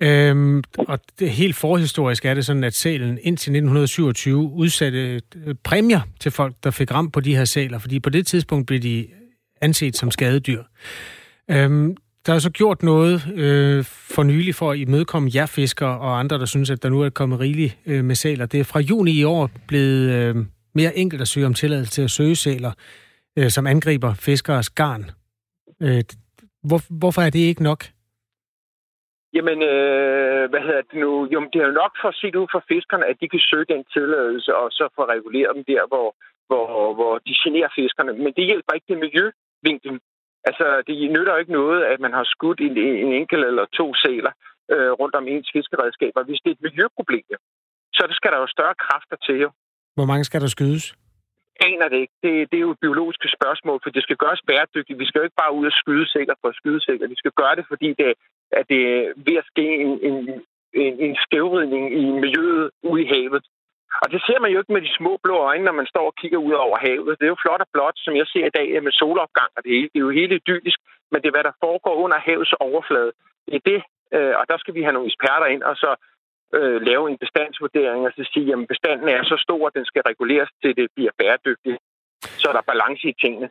[0.00, 6.00] Øhm, og det, helt forhistorisk er det sådan, at sælen indtil 1927 udsatte øh, præmier
[6.20, 9.06] til folk, der fik ramt på de her sæler, fordi på det tidspunkt blev de
[9.60, 10.62] anset som skadedyr.
[11.50, 16.18] Øhm, der er så gjort noget øh, for nylig for at imødekomme jer fiskere og
[16.18, 18.46] andre, der synes, at der nu er kommet rigeligt øh, med sæler.
[18.46, 20.36] Det er fra juni i år blevet øh,
[20.74, 22.72] mere enkelt at søge om tilladelse til at søge sæler,
[23.36, 25.10] øh, som angriber fiskeres garn.
[25.82, 26.02] Øh,
[26.64, 27.84] hvor, hvorfor er det ikke nok?
[29.36, 31.10] Jamen, øh, hvad hedder det nu?
[31.32, 33.82] Jo, det er jo nok for set ud for fiskerne, at de kan søge den
[33.94, 36.08] tilladelse, og så få reguleret dem der, hvor,
[36.48, 38.12] hvor, hvor de generer fiskerne.
[38.24, 39.94] Men det hjælper ikke det miljøvinkel.
[40.48, 43.86] Altså, det nytter jo ikke noget, at man har skudt en, en enkelt eller to
[44.02, 44.32] sæler
[44.72, 46.22] øh, rundt om ens fiskeredskaber.
[46.22, 47.24] Hvis det er et miljøproblem,
[47.96, 49.36] så skal der jo større kræfter til.
[49.44, 49.50] Jo.
[49.96, 50.84] Hvor mange skal der skydes?
[51.68, 52.16] Aner det ikke.
[52.24, 54.98] Det, det er jo et biologisk spørgsmål, for det skal gøres bæredygtigt.
[54.98, 57.10] Vi skal jo ikke bare ud og skyde sikkert for at skyde sikkert.
[57.10, 58.14] Vi skal gøre det, fordi det,
[58.58, 60.16] at det er ved at ske en, en,
[60.82, 63.44] en, en skævridning i miljøet ude i havet.
[64.02, 66.14] Og det ser man jo ikke med de små blå øjne, når man står og
[66.20, 67.18] kigger ud over havet.
[67.18, 69.72] Det er jo flot og blåt, som jeg ser i dag med solopgang og det
[69.74, 69.90] hele.
[69.92, 70.78] Det er jo helt idyllisk,
[71.10, 73.12] men det er, hvad der foregår under havets overflade.
[73.46, 73.80] Det er det,
[74.16, 75.90] øh, og der skal vi have nogle eksperter ind, og så
[76.56, 80.02] øh, lave en bestandsvurdering og så sige, at bestanden er så stor, at den skal
[80.10, 81.78] reguleres til, det bliver bæredygtigt.
[82.40, 83.48] Så er der balance i tingene.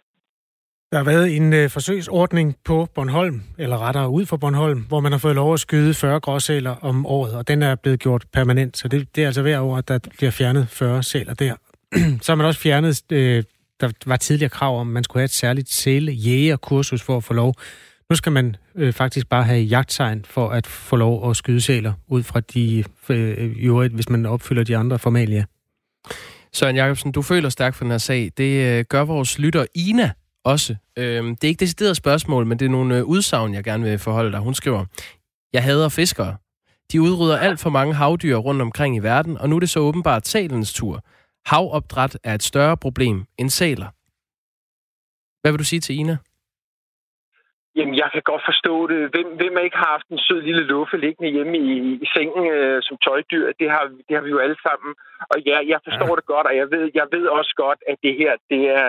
[0.91, 5.11] Der har været en øh, forsøgsordning på Bornholm, eller rettere ud for Bornholm, hvor man
[5.11, 8.77] har fået lov at skyde 40 gråsæler om året, og den er blevet gjort permanent,
[8.77, 11.55] så det, det er altså hver år, at der bliver fjernet 40 sæler der.
[12.23, 13.43] så har man også fjernet, øh,
[13.81, 17.33] der var tidligere krav om, at man skulle have et særligt sælejægerkursus for at få
[17.33, 17.53] lov.
[18.09, 21.93] Nu skal man øh, faktisk bare have jagttegn for at få lov at skyde sæler
[22.07, 25.45] ud fra de øh, øvrigt, hvis man opfylder de andre formalia.
[26.53, 28.31] Søren Jacobsen, du føler stærkt for den her sag.
[28.37, 30.11] Det øh, gør vores lytter Ina
[30.43, 30.75] også.
[30.97, 33.99] Øhm, det er ikke decideret spørgsmål, men det er nogle øh, udsagn, jeg gerne vil
[33.99, 34.39] forholde dig.
[34.39, 34.85] Hun skriver,
[35.53, 36.37] jeg hader fiskere.
[36.91, 39.79] De udrydder alt for mange havdyr rundt omkring i verden, og nu er det så
[39.79, 41.03] åbenbart salens tur.
[41.45, 43.87] Havopdræt er et større problem end sæler.
[45.41, 46.17] Hvad vil du sige til Ina?
[47.77, 48.99] Jamen, jeg kan godt forstå det.
[49.13, 52.79] Hvem, hvem ikke har haft en sød lille luffe liggende hjemme i, i sengen øh,
[52.87, 53.45] som tøjdyr?
[53.59, 54.91] Det har, det har vi jo alle sammen.
[55.31, 56.15] Og ja, jeg forstår ja.
[56.19, 58.85] det godt, og jeg ved, jeg ved også godt, at det her, det er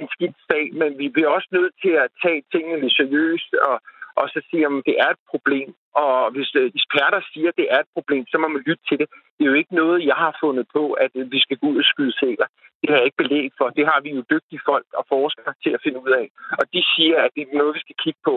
[0.00, 3.76] en skidt sag, men vi bliver også nødt til at tage tingene seriøst og,
[4.18, 5.68] og så sige, om det er et problem.
[6.02, 8.98] Og hvis øh, eksperter siger, at det er et problem, så må man lytte til
[9.00, 9.08] det.
[9.36, 11.78] Det er jo ikke noget, jeg har fundet på, at øh, vi skal gå ud
[11.82, 12.48] og skyde sæler.
[12.80, 13.66] Det har jeg ikke belæg for.
[13.78, 16.26] Det har vi jo dygtige folk og forskere til at finde ud af.
[16.60, 18.34] Og de siger, at det er noget, vi skal kigge på.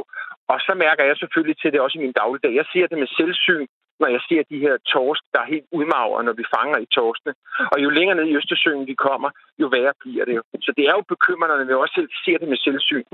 [0.51, 2.53] Og så mærker jeg selvfølgelig til det også i min dagligdag.
[2.55, 3.65] Jeg ser det med selvsyn,
[3.99, 7.33] når jeg ser de her torsk, der er helt udmagre, når vi fanger i torskene.
[7.73, 9.29] Og jo længere ned i Østersøen vi kommer,
[9.61, 10.43] jo værre bliver det jo.
[10.65, 13.05] Så det er jo bekymrende, når vi også ser det med selvsyn.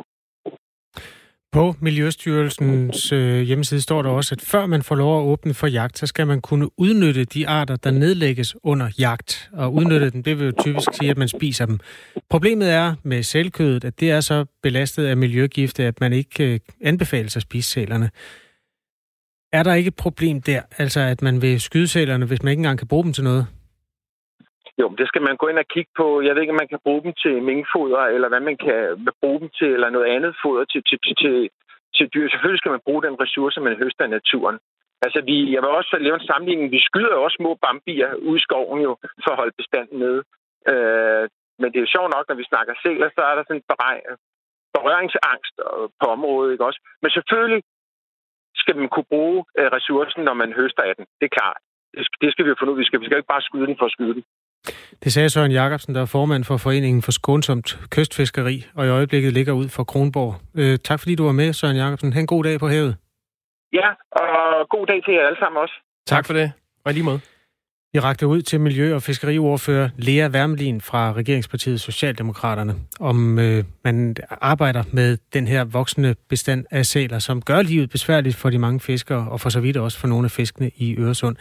[1.51, 5.67] På Miljøstyrelsens øh, hjemmeside står der også, at før man får lov at åbne for
[5.67, 9.49] jagt, så skal man kunne udnytte de arter, der nedlægges under jagt.
[9.53, 11.79] Og udnytte dem, det vil jo typisk sige, at man spiser dem.
[12.29, 16.59] Problemet er med sælkødet, at det er så belastet af miljøgifte, at man ikke øh,
[16.81, 18.09] anbefales at spise sælerne.
[19.53, 22.59] Er der ikke et problem der, altså at man vil skyde sælerne, hvis man ikke
[22.59, 23.47] engang kan bruge dem til noget?
[24.79, 26.21] Jo, det skal man gå ind og kigge på.
[26.21, 29.39] Jeg ved ikke, om man kan bruge dem til minkfoder, eller hvad man kan bruge
[29.39, 31.49] dem til, eller noget andet foder til, til, til, til,
[31.95, 32.29] til dyr.
[32.29, 34.57] Selvfølgelig skal man bruge den ressource, man høster af naturen.
[35.05, 36.71] Altså, vi, jeg vil også lave en sammenligning.
[36.71, 38.91] Vi skyder jo også små bambier ud i skoven jo,
[39.23, 40.21] for at holde bestanden nede.
[40.71, 41.23] Øh,
[41.59, 43.67] men det er jo sjovt nok, når vi snakker sæler, så er der sådan en
[44.75, 45.55] berøringsangst
[45.99, 46.79] på området, ikke også?
[47.01, 47.63] Men selvfølgelig
[48.61, 51.05] skal man kunne bruge øh, ressourcen, når man høster af den.
[51.19, 51.61] Det er klart.
[51.97, 52.77] Det skal, det skal vi jo finde ud.
[52.77, 54.23] Vi skal, vi skal ikke bare skyde den for at skyde den.
[55.03, 59.33] Det sagde Søren Jacobsen, der er formand for Foreningen for Skånsomt Kystfiskeri, og i øjeblikket
[59.33, 60.35] ligger ud for Kronborg.
[60.55, 62.13] Øh, tak fordi du var med, Søren Jacobsen.
[62.13, 62.95] Ha' en god dag på havet.
[63.73, 65.73] Ja, og god dag til jer alle sammen også.
[66.07, 66.51] Tak for det,
[66.85, 67.19] og lige måde.
[67.93, 74.15] Vi rakte ud til Miljø- og Fiskeriordfører Lea Wermelin fra Regeringspartiet Socialdemokraterne, om øh, man
[74.41, 78.79] arbejder med den her voksende bestand af sæler, som gør livet besværligt for de mange
[78.79, 81.35] fiskere, og for så vidt også for nogle af fiskene i Øresund.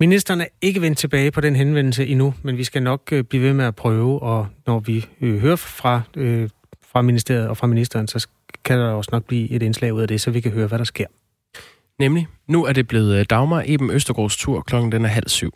[0.00, 3.42] Ministeren er ikke vendt tilbage på den henvendelse endnu, men vi skal nok øh, blive
[3.42, 6.48] ved med at prøve, og når vi øh, hører fra, øh,
[6.92, 8.28] fra ministeriet og fra ministeren, så
[8.64, 10.78] kan der også nok blive et indslag ud af det, så vi kan høre, hvad
[10.78, 11.06] der sker.
[11.98, 15.54] Nemlig, nu er det blevet øh, Dagmar Eben Østergaards tur, klokken den er halv syv.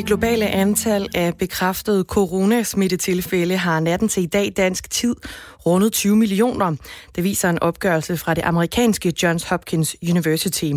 [0.00, 5.14] Det globale antal af bekræftede coronasmittetilfælde har natten til i dag dansk tid
[5.66, 6.76] rundet 20 millioner.
[7.16, 10.72] Det viser en opgørelse fra det amerikanske Johns Hopkins University.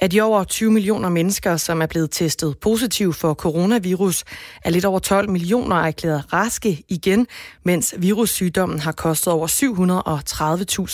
[0.00, 4.24] Af de over 20 millioner mennesker, som er blevet testet positiv for coronavirus,
[4.64, 7.26] er lidt over 12 millioner erklæret raske igen,
[7.64, 9.46] mens virussygdommen har kostet over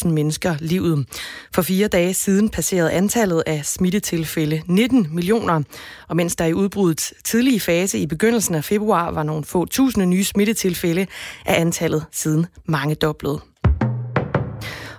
[0.05, 1.07] 730.000 mennesker livet.
[1.55, 5.63] For fire dage siden passerede antallet af smittetilfælde 19 millioner,
[6.09, 10.07] og mens der i udbruddets tidlige fase i begyndelsen af februar var nogle få tusinde
[10.07, 11.07] nye smittetilfælde,
[11.47, 13.38] er antallet siden mange doblet.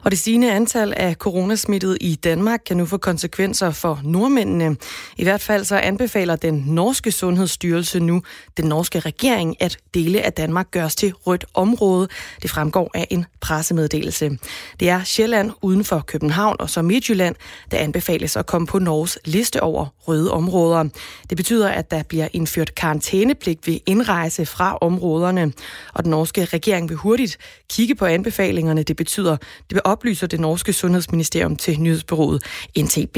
[0.09, 4.75] Og det stigende antal af coronasmittede i Danmark kan nu få konsekvenser for nordmændene.
[5.17, 8.21] I hvert fald så anbefaler den norske sundhedsstyrelse nu
[8.57, 12.07] den norske regering, at dele af Danmark gøres til rødt område.
[12.41, 14.37] Det fremgår af en pressemeddelelse.
[14.79, 17.35] Det er Sjælland uden for København og så Midtjylland,
[17.71, 20.83] der anbefales at komme på Norges liste over røde områder.
[21.29, 25.53] Det betyder, at der bliver indført karantænepligt ved indrejse fra områderne,
[25.93, 27.37] og den norske regering vil hurtigt
[27.69, 28.83] kigge på anbefalingerne.
[28.83, 32.43] Det betyder, det vil oplyser det norske sundhedsministerium til nyhedsbyrået
[32.77, 33.17] NTB.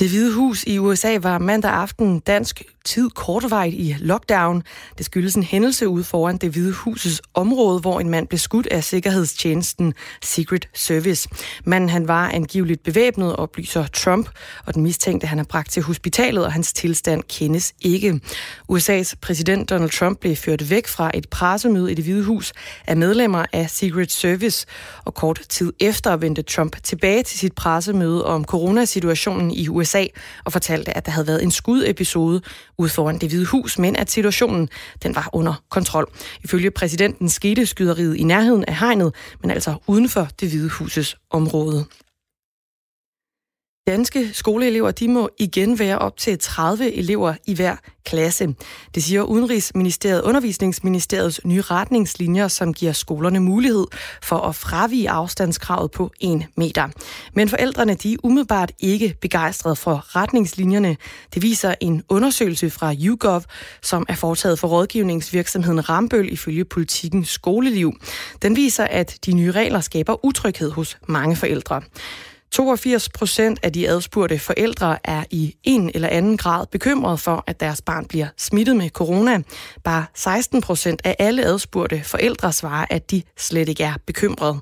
[0.00, 4.62] Det hvide hus i USA var mandag aften dansk tid kortvejt i lockdown.
[4.98, 8.66] Det skyldes en hændelse ude foran det hvide husets område, hvor en mand blev skudt
[8.66, 11.28] af sikkerhedstjenesten Secret Service.
[11.64, 14.28] Manden han var angiveligt bevæbnet, oplyser Trump,
[14.66, 18.20] og den mistænkte han er bragt til hospitalet, og hans tilstand kendes ikke.
[18.72, 22.52] USA's præsident Donald Trump blev ført væk fra et pressemøde i det hvide hus
[22.86, 24.66] af medlemmer af Secret Service,
[25.04, 30.04] og kort tid efter vendte Trump tilbage til sit pressemøde om coronasituationen i USA
[30.44, 32.40] og fortalte, at der havde været en skudepisode
[32.78, 34.68] ud foran det hvide hus, men at situationen
[35.02, 36.06] den var under kontrol.
[36.44, 41.16] Ifølge præsidenten skete skyderiet i nærheden af hegnet, men altså uden for det hvide huses
[41.30, 41.84] område.
[43.88, 48.54] Danske skoleelever de må igen være op til 30 elever i hver klasse.
[48.94, 53.86] Det siger Udenrigsministeriet, Undervisningsministeriets nye retningslinjer, som giver skolerne mulighed
[54.22, 56.88] for at fravige afstandskravet på 1 meter.
[57.34, 60.96] Men forældrene de er umiddelbart ikke begejstrede for retningslinjerne.
[61.34, 63.42] Det viser en undersøgelse fra YouGov,
[63.82, 67.92] som er foretaget for rådgivningsvirksomheden Rambøl ifølge politikken Skoleliv.
[68.42, 71.82] Den viser, at de nye regler skaber utryghed hos mange forældre.
[72.50, 77.60] 82 procent af de adspurgte forældre er i en eller anden grad bekymret for, at
[77.60, 79.42] deres barn bliver smittet med corona.
[79.84, 84.60] Bare 16 procent af alle adspurgte forældre svarer, at de slet ikke er bekymrede.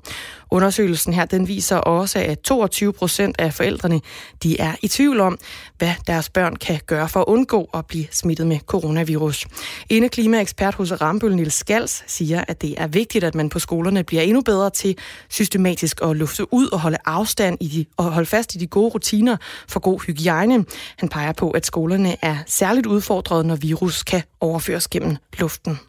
[0.51, 4.01] Undersøgelsen her den viser også, at 22 procent af forældrene
[4.43, 5.37] de er i tvivl om,
[5.77, 9.45] hvad deres børn kan gøre for at undgå at blive smittet med coronavirus.
[9.89, 14.03] Ene klimaekspert hos Rambøl Nils Skals siger, at det er vigtigt, at man på skolerne
[14.03, 14.97] bliver endnu bedre til
[15.29, 18.89] systematisk at lufte ud og holde afstand i de, og holde fast i de gode
[18.89, 20.65] rutiner for god hygiejne.
[20.97, 25.79] Han peger på, at skolerne er særligt udfordret, når virus kan overføres gennem luften.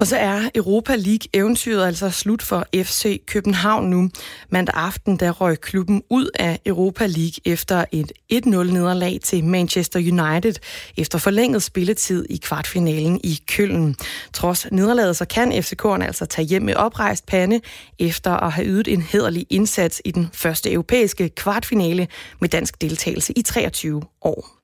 [0.00, 4.10] Og så er Europa League-eventyret altså slut for FC København nu.
[4.50, 10.54] Mandag aften der røg klubben ud af Europa League efter et 1-0-nederlag til Manchester United
[10.96, 13.96] efter forlænget spilletid i kvartfinalen i Køln.
[14.32, 17.60] Trods nederlaget så kan FCK'erne altså tage hjem med oprejst pande
[17.98, 22.08] efter at have ydet en hederlig indsats i den første europæiske kvartfinale
[22.40, 24.56] med dansk deltagelse i 23 år.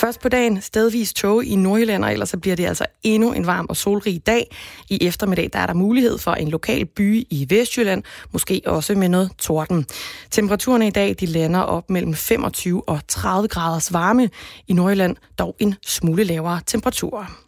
[0.00, 3.46] Først på dagen stedvis tog i Nordjylland, og ellers så bliver det altså endnu en
[3.46, 4.56] varm og solrig dag.
[4.88, 9.08] I eftermiddag der er der mulighed for en lokal by i Vestjylland, måske også med
[9.08, 9.86] noget torden.
[10.30, 14.30] Temperaturerne i dag de lander op mellem 25 og 30 graders varme.
[14.68, 17.47] I Nordjylland dog en smule lavere temperaturer.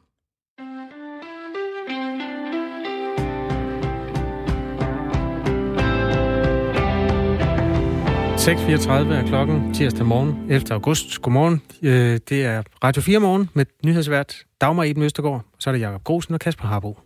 [8.51, 10.73] 6.34 er klokken tirsdag morgen 11.
[10.73, 11.23] august.
[11.23, 11.63] Godmorgen.
[11.83, 15.45] Øh, det er Radio 4 morgen med nyhedsvært Dagmar Eben Østergaard.
[15.59, 16.99] Så er det Jakob Grosen og Kasper Harbo.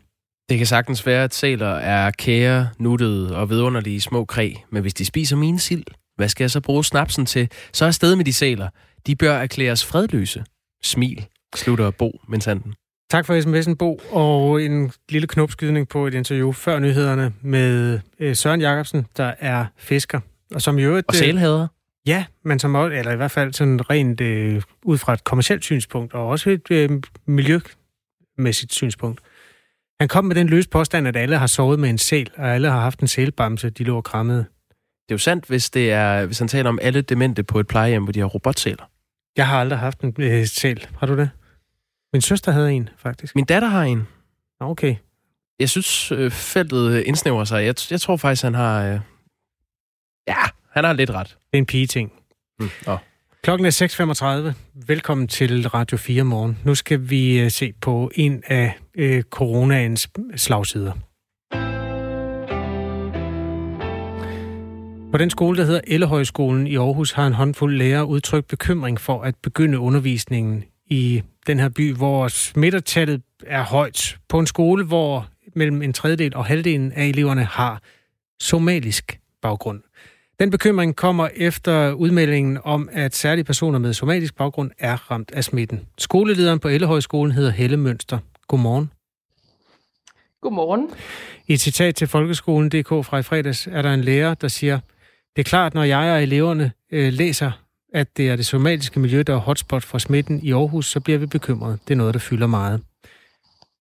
[0.48, 4.52] Det kan sagtens være, at sæler er kære, nuttede og vidunderlige små kræ.
[4.70, 5.84] Men hvis de spiser mine sild,
[6.16, 7.48] hvad skal jeg så bruge snapsen til?
[7.72, 8.68] Så er sted med de sæler.
[9.06, 10.44] De bør erklæres fredløse.
[10.82, 12.74] Smil, slutter Bo Mensanden.
[13.10, 18.36] Tak for sms'en, Bo, og en lille knopskydning på et interview før nyhederne med øh,
[18.36, 20.20] Søren Jacobsen, der er fisker.
[20.54, 21.66] Og som jo et, og sælhader.
[22.06, 25.64] Ja, men som også, eller i hvert fald sådan rent øh, ud fra et kommersielt
[25.64, 26.90] synspunkt, og også et øh,
[27.26, 29.20] miljømæssigt synspunkt.
[30.00, 32.70] Han kom med den løse påstand, at alle har sovet med en sæl, og alle
[32.70, 34.38] har haft en sælbamse, de lå og krammede.
[34.38, 37.66] Det er jo sandt, hvis, det er, hvis han taler om alle demente på et
[37.66, 38.90] plejehjem, hvor de har robotsæler.
[39.36, 40.86] Jeg har aldrig haft en øh, sæl.
[40.98, 41.30] Har du det?
[42.12, 43.36] Min søster havde en, faktisk.
[43.36, 44.06] Min datter har en.
[44.60, 44.96] Okay.
[45.58, 47.64] Jeg synes, øh, feltet indsnæver sig.
[47.64, 48.86] Jeg, jeg tror faktisk, han har...
[48.86, 49.00] Øh,
[50.28, 50.36] ja,
[50.70, 51.26] han har lidt ret.
[51.28, 52.12] Det er en pige-ting.
[52.60, 52.68] Mm.
[52.86, 52.98] Oh.
[53.42, 54.86] Klokken er 6.35.
[54.86, 56.58] Velkommen til Radio 4 morgen.
[56.64, 60.92] Nu skal vi øh, se på en af øh, coronaens slagsider.
[65.12, 69.22] På den skole, der hedder Ellehøjskolen i Aarhus, har en håndfuld lærere udtrykt bekymring for
[69.22, 74.16] at begynde undervisningen i den her by, hvor smittertallet er højt.
[74.28, 77.82] På en skole, hvor mellem en tredjedel og halvdelen af eleverne har
[78.40, 79.82] somalisk baggrund.
[80.40, 85.44] Den bekymring kommer efter udmeldingen om, at særlige personer med somalisk baggrund er ramt af
[85.44, 85.86] smitten.
[85.98, 88.18] Skolelederen på Ellehøjskolen hedder Helle Mønster.
[88.48, 88.90] Godmorgen.
[90.42, 90.90] Godmorgen.
[91.46, 94.80] I et citat til Folkeskolen.dk fra i fredags er der en lærer, der siger,
[95.36, 97.52] det er klart, når jeg og eleverne øh, læser,
[97.92, 101.18] at det er det somaliske miljø, der er hotspot for smitten i Aarhus, så bliver
[101.18, 101.78] vi bekymrede.
[101.88, 102.80] Det er noget, der fylder meget.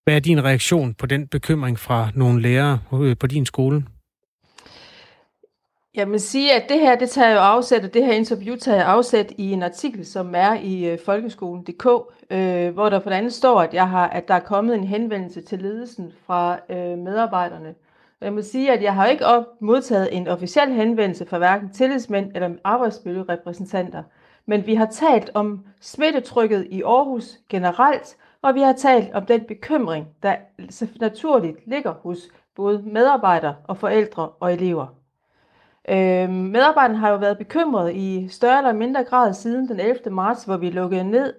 [0.04, 3.84] Hvad er din reaktion på den bekymring fra nogle lærere øh, på din skole?
[5.96, 8.84] Jeg vil sige, at det her, det tager jo afsæt, og det her interview tager
[8.84, 11.86] afsæt i en artikel, som er i øh, folkeskolen.dk,
[12.30, 15.42] øh, hvor der på andet står, at, jeg har, at der er kommet en henvendelse
[15.42, 17.76] til ledelsen fra øh, medarbejderne.
[18.20, 21.70] Og jeg må sige, at jeg har ikke op, modtaget en officiel henvendelse fra hverken
[21.70, 24.04] tillidsmænd eller arbejdsmiljørepræsentanter,
[24.46, 29.42] men vi har talt om smittetrykket i Aarhus generelt, og vi har talt om den
[29.42, 30.36] bekymring, der
[31.00, 35.03] naturligt ligger hos både medarbejdere og forældre og elever.
[35.90, 40.00] Øh, medarbejderne har jo været bekymrede i større eller mindre grad siden den 11.
[40.12, 41.34] marts, hvor vi lukkede ned.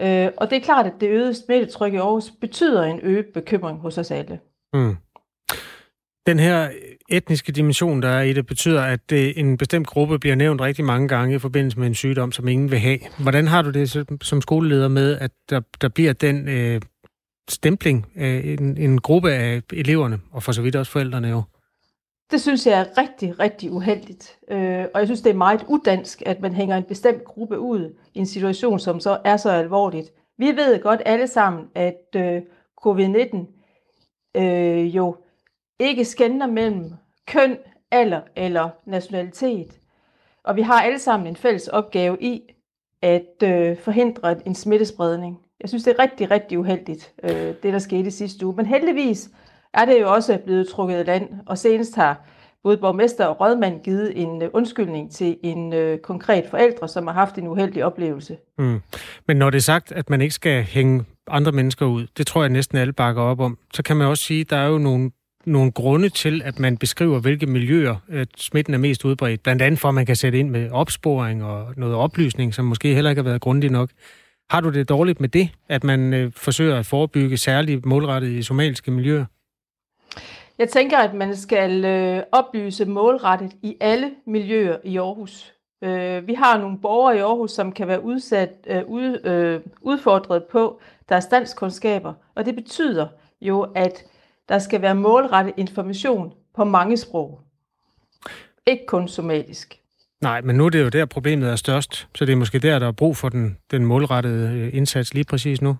[0.00, 3.78] Øh, og det er klart, at det øgede smittetryk i Aarhus betyder en øget bekymring
[3.78, 4.38] hos os alle.
[4.74, 4.96] Mm.
[6.26, 6.68] Den her
[7.08, 10.84] etniske dimension, der er i det, betyder, at øh, en bestemt gruppe bliver nævnt rigtig
[10.84, 12.98] mange gange i forbindelse med en sygdom, som ingen vil have.
[13.18, 16.80] Hvordan har du det som skoleleder med, at der, der bliver den øh,
[17.48, 21.42] stempling af en, en gruppe af eleverne, og for så vidt også forældrene jo?
[22.30, 24.38] Det synes jeg er rigtig, rigtig uheldigt.
[24.48, 27.96] Øh, og jeg synes, det er meget udansk, at man hænger en bestemt gruppe ud
[28.14, 30.12] i en situation, som så er så alvorligt.
[30.38, 32.42] Vi ved godt alle sammen, at øh,
[32.86, 33.36] covid-19
[34.34, 35.16] øh, jo
[35.78, 36.92] ikke skænder mellem
[37.26, 37.56] køn,
[37.90, 39.80] alder eller nationalitet.
[40.44, 42.42] Og vi har alle sammen en fælles opgave i
[43.02, 45.38] at øh, forhindre en smittespredning.
[45.60, 48.56] Jeg synes, det er rigtig, rigtig uheldigt, øh, det der skete sidste uge.
[48.56, 49.30] Men heldigvis
[49.76, 52.20] er det jo også blevet trukket i land, og senest har
[52.62, 57.14] både borgmester og rådmand givet en øh, undskyldning til en øh, konkret forældre, som har
[57.14, 58.36] haft en uheldig oplevelse.
[58.58, 58.80] Mm.
[59.28, 62.42] Men når det er sagt, at man ikke skal hænge andre mennesker ud, det tror
[62.42, 64.78] jeg næsten alle bakker op om, så kan man også sige, at der er jo
[64.78, 65.10] nogle
[65.46, 69.42] nogle grunde til, at man beskriver, hvilke miljøer at smitten er mest udbredt.
[69.42, 72.94] Blandt andet for, at man kan sætte ind med opsporing og noget oplysning, som måske
[72.94, 73.90] heller ikke har været grundigt nok.
[74.50, 78.42] Har du det dårligt med det, at man øh, forsøger at forebygge særligt målrettet i
[78.42, 79.24] somaliske miljøer?
[80.58, 85.54] Jeg tænker, at man skal øh, oplyse målrettet i alle miljøer i Aarhus.
[85.84, 90.44] Øh, vi har nogle borgere i Aarhus, som kan være udsat, øh, ud, øh, udfordret
[90.44, 93.08] på deres danskundskaber, og det betyder
[93.40, 94.04] jo, at
[94.48, 97.40] der skal være målrettet information på mange sprog.
[98.66, 99.78] Ikke kun somalisk.
[100.20, 102.08] Nej, men nu er det jo der, problemet er størst.
[102.14, 105.24] Så det er måske der, der er brug for den, den målrettede øh, indsats lige
[105.24, 105.76] præcis nu.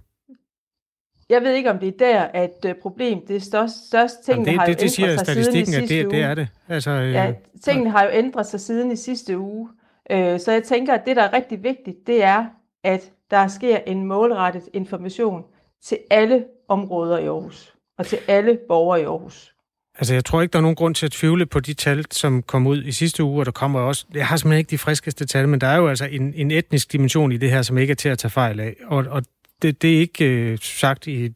[1.29, 4.59] Jeg ved ikke, om det er der, at øh, problem, det største, største tingene det,
[4.59, 6.17] har det, jo det, det ændret sig siden i sidste det, uge.
[6.17, 6.49] Det er det.
[6.69, 7.13] Altså, øh...
[7.13, 7.33] Ja,
[7.65, 9.69] tingene har jo ændret sig siden i sidste uge.
[10.11, 12.47] Øh, så jeg tænker, at det, der er rigtig vigtigt, det er,
[12.85, 15.43] at der sker en målrettet information
[15.85, 19.53] til alle områder i Aarhus og til alle borgere i Aarhus.
[19.99, 22.43] Altså, jeg tror ikke, der er nogen grund til at tvivle på de tal, som
[22.43, 24.07] kom ud i sidste uge, og der kommer også...
[24.15, 26.93] Jeg har simpelthen ikke de friskeste tal, men der er jo altså en, en etnisk
[26.93, 28.75] dimension i det her, som ikke er til at tage fejl af.
[28.85, 29.23] Og, og
[29.63, 31.29] det, det er ikke øh, sagt i,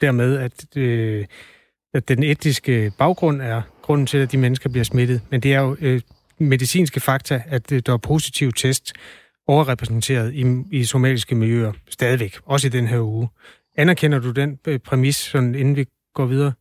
[0.00, 1.26] dermed, at, øh,
[1.94, 5.20] at den etiske baggrund er grunden til, at de mennesker bliver smittet.
[5.30, 6.00] Men det er jo øh,
[6.38, 8.92] medicinske fakta, at øh, der er positiv test
[9.46, 13.28] overrepræsenteret i, i somaliske miljøer stadigvæk, også i den her uge.
[13.76, 16.52] Anerkender du den øh, præmis, sådan, inden vi går videre?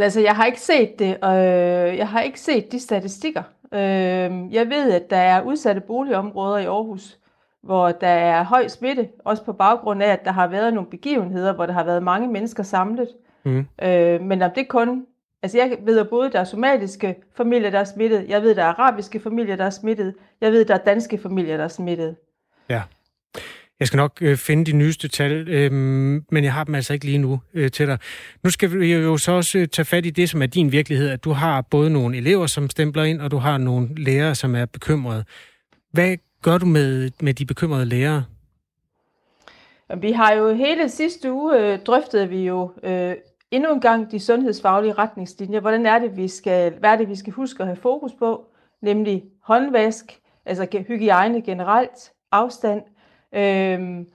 [0.00, 3.42] Altså, jeg har ikke set det, og øh, jeg har ikke set de statistikker.
[3.74, 7.18] Øh, jeg ved, at der er udsatte boligområder i Aarhus,
[7.64, 11.52] hvor der er høj smitte, også på baggrund af, at der har været nogle begivenheder,
[11.52, 13.08] hvor der har været mange mennesker samlet.
[13.44, 13.66] Mm.
[13.82, 15.06] Øh, men om det kun...
[15.42, 18.62] Altså jeg ved at både, der er somaliske familier, der er smittet, jeg ved, der
[18.62, 22.16] er arabiske familier, der er smittet, jeg ved, der er danske familier, der er smittet.
[22.68, 22.82] Ja.
[23.80, 25.72] Jeg skal nok øh, finde de nyeste tal, øh,
[26.30, 27.98] men jeg har dem altså ikke lige nu øh, til dig.
[28.44, 31.08] Nu skal vi jo så også øh, tage fat i det, som er din virkelighed,
[31.08, 34.54] at du har både nogle elever, som stempler ind, og du har nogle lærere, som
[34.54, 35.24] er bekymrede.
[35.92, 38.24] Hvad gør du med, med de bekymrede lærere?
[39.96, 43.14] Vi har jo hele sidste uge øh, drøftet vi jo øh,
[43.50, 45.60] endnu en gang de sundhedsfaglige retningslinjer.
[45.60, 48.46] Hvordan er det, vi skal, hvad er det, vi skal huske at have fokus på?
[48.82, 52.82] Nemlig håndvask, altså hygiejne generelt, afstand,
[53.34, 54.06] øh,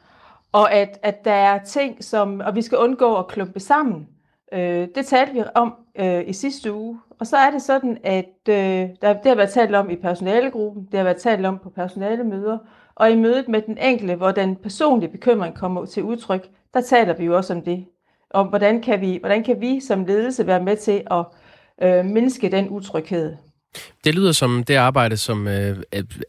[0.52, 4.08] og at, at der er ting, som, og vi skal undgå at klumpe sammen.
[4.54, 7.00] Øh, det talte vi om øh, i sidste uge.
[7.20, 10.88] Og så er det sådan, at øh, der, det har været talt om i personalegruppen,
[10.92, 12.58] det har været talt om på personalemøder,
[12.96, 17.14] og i mødet med den enkelte, hvor den personlige bekymring kommer til udtryk, der taler
[17.14, 17.86] vi jo også om det.
[18.30, 21.26] Om hvordan kan vi, hvordan kan vi som ledelse være med til at
[21.82, 23.36] øh, mindske den utryghed.
[24.04, 25.78] Det lyder som det arbejde, som øh,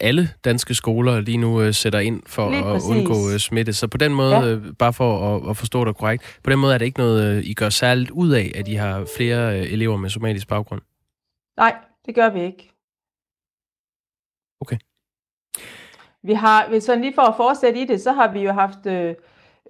[0.00, 2.90] alle danske skoler lige nu øh, sætter ind for lige at præcis.
[2.90, 3.72] undgå øh, smitte.
[3.72, 4.46] Så på den måde, ja.
[4.46, 7.36] øh, bare for at, at forstå det korrekt, på den måde er det ikke noget,
[7.36, 10.80] øh, I gør særligt ud af, at I har flere øh, elever med somalisk baggrund?
[11.56, 11.76] Nej,
[12.06, 12.70] det gør vi ikke.
[14.60, 14.76] Okay.
[16.22, 18.86] Vi har, hvis så lige for at fortsætte i det, så har vi jo haft,
[18.86, 19.14] øh,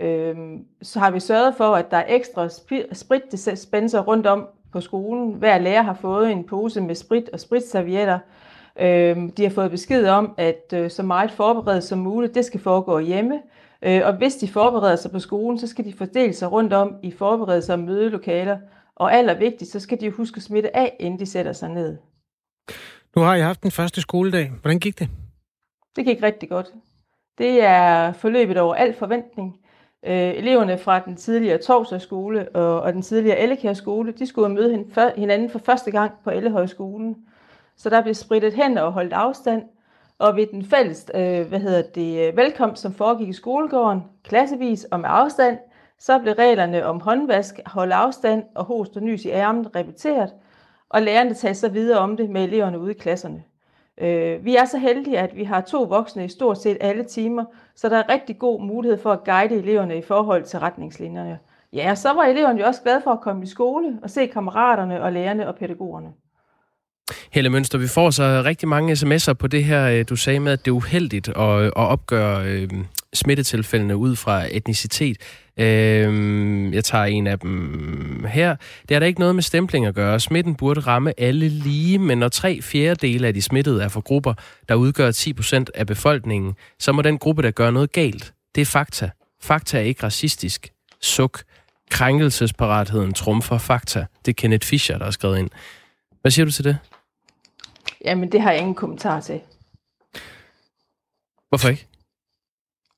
[0.00, 0.36] øh,
[0.82, 2.48] så har vi sørget for, at der er ekstra
[2.92, 5.34] spritdispenser rundt om på skolen.
[5.34, 8.18] Hver lærer har fået en pose med sprit og spritservietter.
[8.80, 12.60] Øhm, de har fået besked om, at øh, så meget forberedt som muligt, det skal
[12.60, 13.40] foregå hjemme.
[13.82, 16.96] Øh, og hvis de forbereder sig på skolen, så skal de fordele sig rundt om
[17.02, 18.58] i forberedelser og mødelokaler.
[18.96, 21.96] Og allervigtigst, så skal de huske at smitte af, inden de sætter sig ned.
[23.16, 24.52] Nu har I haft den første skoledag.
[24.60, 25.08] Hvordan gik det?
[25.96, 26.66] Det gik rigtig godt.
[27.38, 29.59] Det er forløbet over al forventning.
[30.06, 34.84] Øh, eleverne fra den tidligere Torsdagsskole og, og den tidligere Ellekær skole, de skulle møde
[35.16, 37.16] hinanden for første gang på Ellehøjskolen.
[37.76, 39.62] Så der blev spritet hen og holdt afstand.
[40.18, 44.84] Og ved den fælles øh, hvad hedder det, øh, velkomst, som foregik i skolegården, klassevis
[44.84, 45.58] og med afstand,
[45.98, 50.34] så blev reglerne om håndvask, holde afstand og host og nys i ærmen repeteret,
[50.88, 53.42] og lærerne tager så videre om det med eleverne ude i klasserne.
[54.00, 57.44] Øh, vi er så heldige, at vi har to voksne i stort set alle timer,
[57.74, 61.38] så der er rigtig god mulighed for at guide eleverne i forhold til retningslinjerne.
[61.72, 65.02] Ja, så var eleverne jo også glade for at komme i skole og se kammeraterne
[65.02, 66.12] og lærerne og pædagogerne.
[67.32, 70.52] Helle Mønster, vi får så rigtig mange sms'er på det her, øh, du sagde med,
[70.52, 72.68] at det er uheldigt at, at opgøre øh,
[73.12, 75.16] smittetilfældene ud fra etnicitet.
[75.58, 78.56] Øh, jeg tager en af dem her.
[78.88, 80.20] Det er der ikke noget med stempling at gøre.
[80.20, 84.34] Smitten burde ramme alle lige, men når tre fjerdedele af de smittede er fra grupper,
[84.68, 88.32] der udgør 10% af befolkningen, så må den gruppe, der gør noget galt.
[88.54, 89.10] Det er fakta.
[89.42, 90.68] Fakta er ikke racistisk.
[91.00, 91.42] Suk.
[91.90, 94.06] Krænkelsesparatheden trumfer fakta.
[94.24, 95.50] Det er Kenneth Fischer, der har skrevet ind.
[96.20, 96.78] Hvad siger du til det?
[98.04, 99.40] Jamen, det har jeg ingen kommentar til.
[101.48, 101.86] Hvorfor ikke?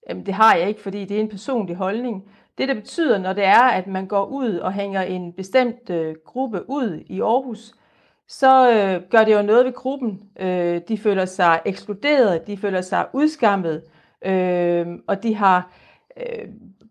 [0.08, 2.30] Jamen, det har jeg ikke, fordi det er en personlig holdning.
[2.58, 6.14] Det, der betyder, når det er, at man går ud og hænger en bestemt øh,
[6.26, 7.72] gruppe ud i Aarhus,
[8.28, 10.20] så øh, gør det jo noget ved gruppen.
[10.40, 13.82] Øh, de føler sig ekskluderet, de føler sig udskammet,
[14.24, 15.72] øh, og de har
[16.16, 16.48] øh,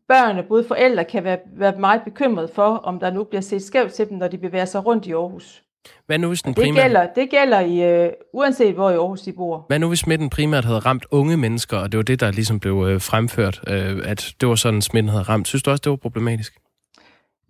[0.07, 3.64] børn og både forældre kan være, være meget bekymret for, om der nu bliver set
[3.64, 5.64] skævt til dem, når de bevæger sig rundt i Aarhus.
[6.06, 6.76] Hvad nu, hvis den primært...
[6.76, 9.66] det, gælder, det gælder i, uh, uanset hvor i Aarhus de bor.
[9.68, 12.60] Hvad nu, hvis smitten primært havde ramt unge mennesker, og det var det, der ligesom
[12.60, 15.48] blev uh, fremført, uh, at det var sådan, smitten havde ramt.
[15.48, 16.60] Synes du også, det var problematisk?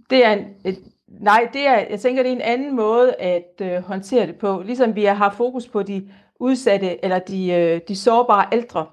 [0.09, 3.61] Det er en, et, nej, det er, jeg tænker, det er en anden måde at
[3.61, 4.63] uh, håndtere det på.
[4.65, 6.09] Ligesom vi har fokus på de
[6.39, 8.85] udsatte, eller de, uh, de sårbare ældre.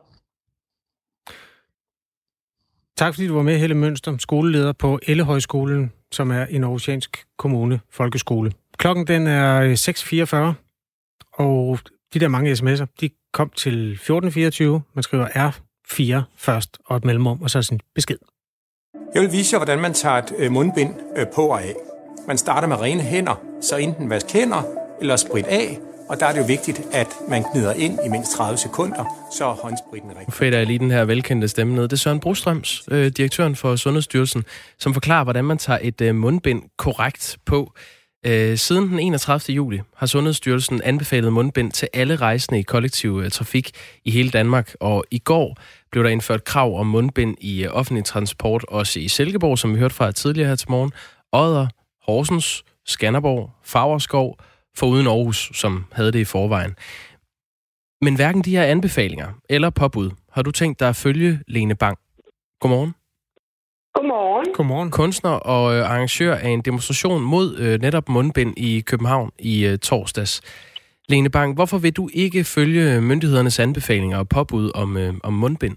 [2.96, 7.80] Tak fordi du var med, Helle Mønster, skoleleder på Ellehøjskolen, som er en aarhusiansk kommune
[7.90, 8.52] folkeskole.
[8.78, 11.78] Klokken den er 6.44, og
[12.14, 14.82] de der mange sms'er, de kom til 1424.
[14.94, 18.16] Man skriver R4 først og et mellemrum, og så sådan besked.
[19.14, 21.74] Jeg vil vise jer, hvordan man tager et øh, mundbind øh, på og af.
[22.26, 24.62] Man starter med rene hænder, så enten vask hænder
[25.00, 28.32] eller sprit af, og der er det jo vigtigt, at man gnider ind i mindst
[28.32, 30.28] 30 sekunder, så er håndspritten rigtig.
[30.28, 31.82] Nu fader jeg lige den her velkendte stemme ned.
[31.82, 34.44] Det er Søren Brostrøms, øh, direktøren for Sundhedsstyrelsen,
[34.78, 37.72] som forklarer, hvordan man tager et øh, mundbind korrekt på.
[38.28, 39.54] Øh, siden den 31.
[39.54, 43.70] juli har Sundhedsstyrelsen anbefalet mundbind til alle rejsende i kollektiv øh, trafik
[44.04, 45.56] i hele Danmark, og i går
[45.90, 49.78] blev der indført krav om mundbind i øh, offentlig transport, også i Silkeborg, som vi
[49.78, 50.92] hørte fra tidligere her til morgen,
[51.32, 51.66] Odder,
[52.02, 54.38] Horsens, Skanderborg, Fagerskov,
[54.76, 56.76] foruden Aarhus, som havde det i forvejen.
[58.00, 61.98] Men hverken de her anbefalinger eller påbud har du tænkt dig at følge Lene Bang.
[62.60, 62.94] Godmorgen.
[63.94, 64.52] Godmorgen.
[64.52, 64.90] Godmorgen.
[64.90, 69.78] Kunstner og øh, arrangør af en demonstration mod øh, netop mundbind i København i øh,
[69.78, 70.32] torsdags.
[71.08, 75.76] Lene Bang, hvorfor vil du ikke følge myndighedernes anbefalinger og påbud om, øh, om mundbind?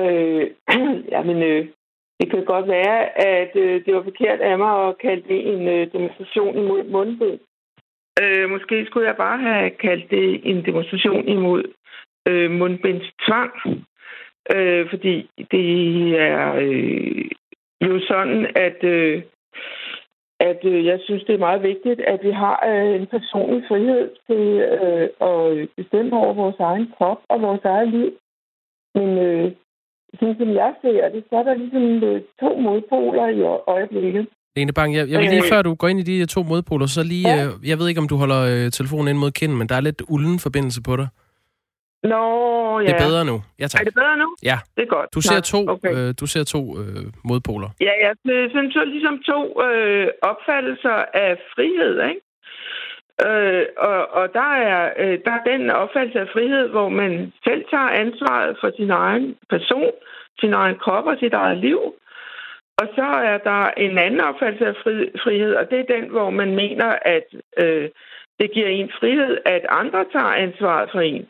[0.00, 0.44] Øh,
[1.14, 1.66] jamen, øh,
[2.20, 2.98] det kan godt være,
[3.36, 7.38] at øh, det var forkert af mig at kalde det en øh, demonstration imod mundbind.
[8.22, 11.62] Øh, måske skulle jeg bare have kaldt det en demonstration imod
[12.28, 13.52] øh, mundbindstvang.
[14.54, 15.68] Øh, fordi det
[16.20, 17.24] er øh,
[17.80, 19.22] jo sådan, at, øh,
[20.40, 24.10] at øh, jeg synes, det er meget vigtigt, at vi har øh, en personlig frihed
[24.26, 24.44] til
[24.82, 28.12] øh, at bestemme over vores egen krop og vores eget liv.
[28.94, 29.52] Men øh,
[30.20, 34.26] sådan som jeg ser det, så er der ligesom øh, to modpoler i øjeblikket.
[34.56, 37.02] Lene Bang, jeg, jeg vil lige før du går ind i de to modpoler, så
[37.02, 37.44] lige, ja.
[37.44, 39.80] øh, jeg ved ikke, om du holder øh, telefonen ind mod kinden, men der er
[39.80, 41.08] lidt ulden forbindelse på dig.
[42.12, 42.86] Nå, ja.
[42.86, 43.36] Det er bedre nu.
[43.60, 43.80] Ja, tak.
[43.80, 44.28] Er det bedre nu?
[44.42, 44.58] Ja.
[44.76, 45.14] Det er godt.
[45.14, 45.92] Du ser to, okay.
[45.94, 47.68] øh, du ser to øh, modpoler.
[47.80, 48.14] Ja, jeg
[48.50, 52.20] synes så ligesom to øh, opfattelser af frihed, ikke?
[53.26, 57.64] Øh, og, og der er øh, der er den opfattelse af frihed, hvor man selv
[57.70, 59.92] tager ansvaret for sin egen person,
[60.40, 61.80] sin egen krop og sit eget liv.
[62.78, 66.30] Og så er der en anden opfattelse af fri, frihed, og det er den, hvor
[66.30, 67.26] man mener, at
[67.62, 67.88] øh,
[68.40, 71.26] det giver en frihed, at andre tager ansvaret for en.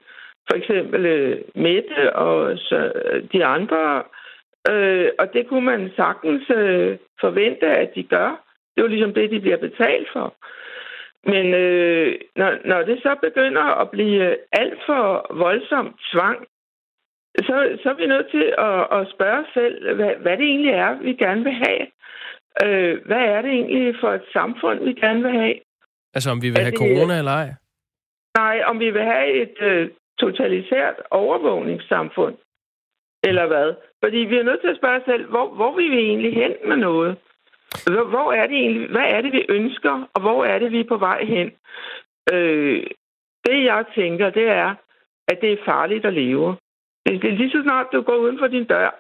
[0.48, 2.92] For eksempel øh, Mette og så,
[3.32, 4.02] de andre.
[4.70, 8.28] Øh, og det kunne man sagtens øh, forvente, at de gør.
[8.70, 10.34] Det er jo ligesom det, de bliver betalt for.
[11.32, 16.38] Men øh, når, når det så begynder at blive alt for voldsom tvang,
[17.38, 20.72] så, så er vi nødt til at, at spørge os selv, hvad, hvad det egentlig
[20.72, 21.84] er, vi gerne vil have.
[22.64, 25.54] Øh, hvad er det egentlig for et samfund, vi gerne vil have?
[26.14, 27.48] Altså om vi vil have det, corona eller ej?
[28.38, 32.36] Nej, om vi vil have et øh, totalitært overvågningssamfund.
[33.24, 33.74] Eller hvad?
[34.04, 36.52] Fordi vi er nødt til at spørge os selv, hvor, hvor vil vi egentlig hen
[36.64, 37.16] med noget?
[37.86, 40.88] Hvor er det egentlig, hvad er det, vi ønsker, og hvor er det, vi er
[40.88, 41.52] på vej hen?
[42.32, 42.86] Øh,
[43.46, 44.74] det, jeg tænker, det er,
[45.28, 46.56] at det er farligt at leve.
[47.06, 48.90] Det er lige så snart du går uden for din dør,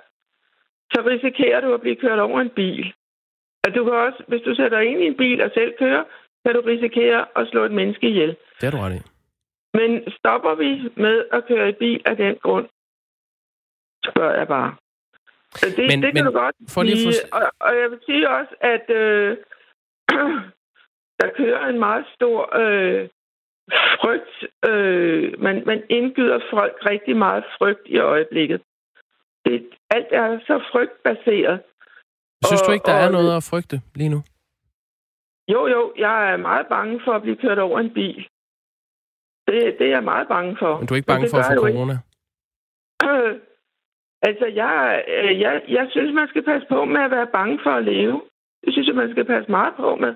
[0.92, 2.92] så risikerer du at blive kørt over en bil.
[3.66, 6.04] Og du kan også, hvis du sætter ind i en bil og selv kører,
[6.44, 8.36] kan du risikere at slå et menneske ihjel.
[8.60, 9.15] Det er du ret i.
[9.78, 12.68] Men stopper vi med at køre i bil af den grund?
[14.10, 14.76] Spørger jeg bare.
[15.60, 17.22] Det, men, det kan men, du godt sige.
[17.30, 17.36] For...
[17.36, 19.36] Og, og jeg vil sige også, at øh,
[21.20, 23.08] der kører en meget stor øh,
[24.00, 24.34] frygt.
[24.68, 28.60] Øh, man, man indgyder folk rigtig meget frygt i øjeblikket.
[29.44, 31.62] Det, alt er så frygtbaseret.
[32.46, 34.22] Synes du ikke, der og, er noget at frygte lige nu?
[35.48, 35.92] Jo, jo.
[35.98, 38.28] Jeg er meget bange for at blive kørt over en bil.
[39.46, 40.78] Det, det er jeg meget bange for.
[40.78, 41.96] Men du er ikke bange for at få corona?
[43.08, 43.34] Øh,
[44.28, 45.04] altså, jeg,
[45.44, 48.22] jeg, jeg synes, man skal passe på med at være bange for at leve.
[48.64, 50.14] Det synes jeg, man skal passe meget på med.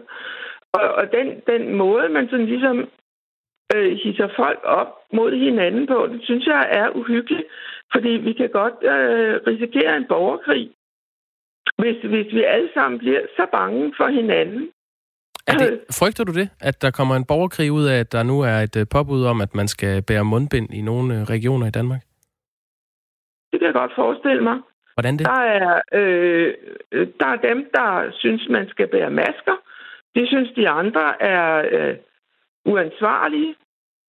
[0.72, 2.88] Og, og den, den måde, man sådan ligesom
[3.74, 7.46] øh, hisser folk op mod hinanden på, det synes jeg er uhyggeligt.
[7.92, 10.70] Fordi vi kan godt øh, risikere en borgerkrig,
[11.78, 14.70] hvis, hvis vi alle sammen bliver så bange for hinanden.
[15.52, 18.40] Er det, frygter du det, at der kommer en borgerkrig ud af, at der nu
[18.40, 21.70] er et uh, påbud om, at man skal bære mundbind i nogle uh, regioner i
[21.70, 22.00] Danmark?
[23.52, 24.58] Det kan jeg godt forestille mig.
[24.94, 25.26] Hvordan det?
[25.26, 26.54] Der er, øh,
[27.20, 29.56] der er dem, der synes, man skal bære masker.
[30.14, 31.96] De synes, de andre er øh,
[32.64, 33.54] uansvarlige.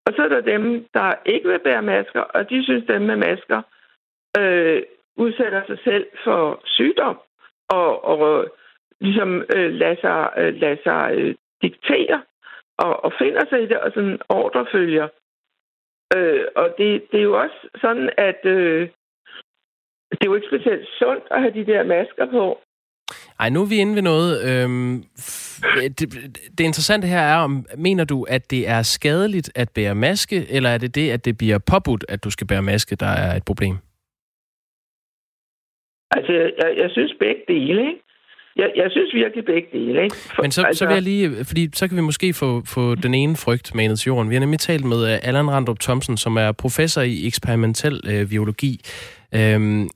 [0.05, 3.15] Og så er der dem, der ikke vil bære masker, og de synes, dem med
[3.15, 3.61] masker
[4.39, 4.81] øh,
[5.15, 7.17] udsætter sig selv for sygdom
[7.69, 8.47] og, og
[9.02, 12.22] ligesom øh, lader sig, øh, lader sig øh, diktere
[12.78, 15.08] og, og finder sig i det og sådan ordrefølger.
[16.16, 18.89] Øh, og det, det er jo også sådan, at øh,
[20.12, 22.60] det er jo ikke specielt sundt at have de der masker på.
[23.39, 24.32] Ej, nu er vi inde ved noget.
[24.49, 25.04] Øhm,
[25.99, 26.08] det,
[26.58, 30.70] det interessante her er, om mener du, at det er skadeligt at bære maske, eller
[30.70, 33.45] er det det, at det bliver påbudt, at du skal bære maske, der er et
[33.45, 33.76] problem?
[36.12, 38.02] Altså, jeg, jeg synes begge dele, ikke?
[38.56, 40.16] Jeg, jeg synes virkelig begge dele, ikke?
[40.16, 40.80] For, Men så, altså...
[40.80, 43.99] så vil jeg lige, fordi så kan vi måske få, få den ene frygt manet
[43.99, 44.30] til jorden.
[44.30, 48.30] Vi har nemlig talt med øh, Allan Randrup Thomsen, som er professor i eksperimentel øh,
[48.30, 48.80] biologi.
[49.36, 49.89] Øhm,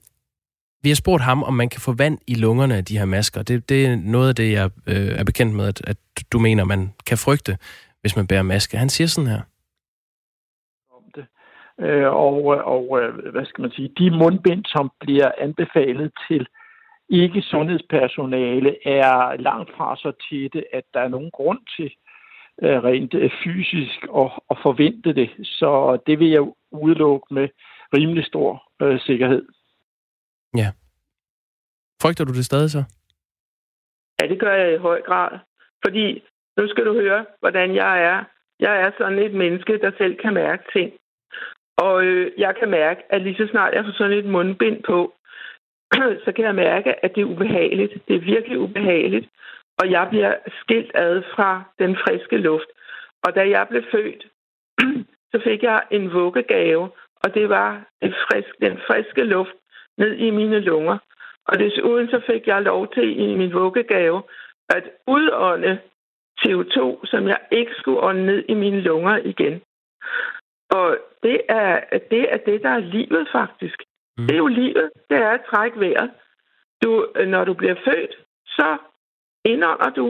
[0.82, 3.42] vi har spurgt ham, om man kan få vand i lungerne af de her masker.
[3.42, 5.96] Det, det er noget af det, jeg øh, er bekendt med, at, at
[6.32, 7.56] du mener, man kan frygte,
[8.00, 8.76] hvis man bærer maske.
[8.76, 9.40] Han siger sådan her.
[11.80, 12.44] Øh, og,
[12.74, 16.46] og øh, hvad skal man sige, de mundbind, som bliver anbefalet til
[17.08, 21.92] ikke sundhedspersonale, er langt fra så tætte, at der er nogen grund til
[22.62, 25.30] øh, rent øh, fysisk at, at forvente det.
[25.42, 27.48] Så det vil jeg udelukke med
[27.94, 29.46] rimelig stor øh, sikkerhed.
[30.56, 30.68] Ja.
[32.02, 32.84] Frygter du det stadig så?
[34.20, 35.38] Ja, det gør jeg i høj grad.
[35.84, 36.22] Fordi
[36.56, 38.24] nu skal du høre, hvordan jeg er.
[38.60, 40.92] Jeg er sådan et menneske, der selv kan mærke ting.
[41.76, 45.15] Og øh, jeg kan mærke, at lige så snart jeg får sådan et mundbind på,
[46.24, 47.92] så kan jeg mærke, at det er ubehageligt.
[48.08, 49.28] Det er virkelig ubehageligt.
[49.78, 52.70] Og jeg bliver skilt ad fra den friske luft.
[53.24, 54.26] Og da jeg blev født,
[55.32, 56.90] så fik jeg en vuggegave,
[57.24, 59.56] og det var en frisk, den friske luft
[59.98, 60.98] ned i mine lunger.
[61.48, 64.22] Og desuden så fik jeg lov til i min vuggegave
[64.68, 65.78] at udånde
[66.40, 69.62] CO2, som jeg ikke skulle ånde ned i mine lunger igen.
[70.70, 73.82] Og det er det, er det der er livet faktisk.
[74.18, 74.26] Mm.
[74.26, 74.90] Det er jo livet.
[75.10, 76.10] Det er at trække vejret.
[76.82, 76.90] Du,
[77.26, 78.14] når du bliver født,
[78.46, 78.68] så
[79.44, 80.06] indånder du,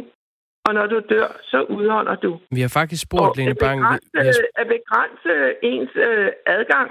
[0.66, 2.40] og når du dør, så udånder du.
[2.50, 3.78] Vi har faktisk spurgt, Lene Bang...
[3.84, 4.62] At begrænse, har...
[4.62, 5.32] at begrænse
[5.62, 6.90] ens øh, adgang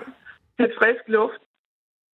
[0.58, 1.42] til frisk luft,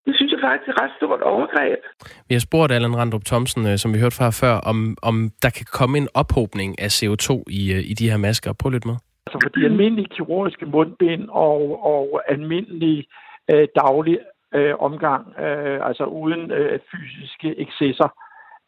[0.06, 1.80] det synes jeg faktisk er et ret stort overgreb.
[2.28, 5.50] Vi har spurgt Allan Randrup Thomsen, øh, som vi hørte fra før, om, om der
[5.50, 7.30] kan komme en ophobning af CO2
[7.60, 8.54] i, øh, i de her masker.
[8.54, 8.98] Prøv lidt med.
[9.26, 13.06] Altså for de almindelige kirurgiske mundbind og, og almindelig
[13.52, 14.20] øh, daglig
[14.56, 18.10] øh, omgang, øh, altså uden øh, fysiske excesser,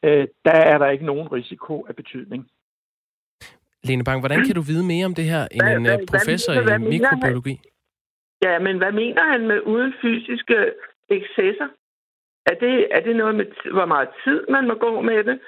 [0.03, 2.47] øh, der er der ikke nogen risiko af betydning.
[3.83, 6.53] Lene Bang, hvordan kan du vide mere om det her end hvad, en hvad, professor
[6.53, 7.59] hvad, hvad i mikrobiologi?
[8.45, 10.57] Ja, men hvad mener han med uden fysiske
[11.09, 11.67] excesser?
[12.45, 15.39] Er det, er det noget med, hvor meget tid man må gå med det?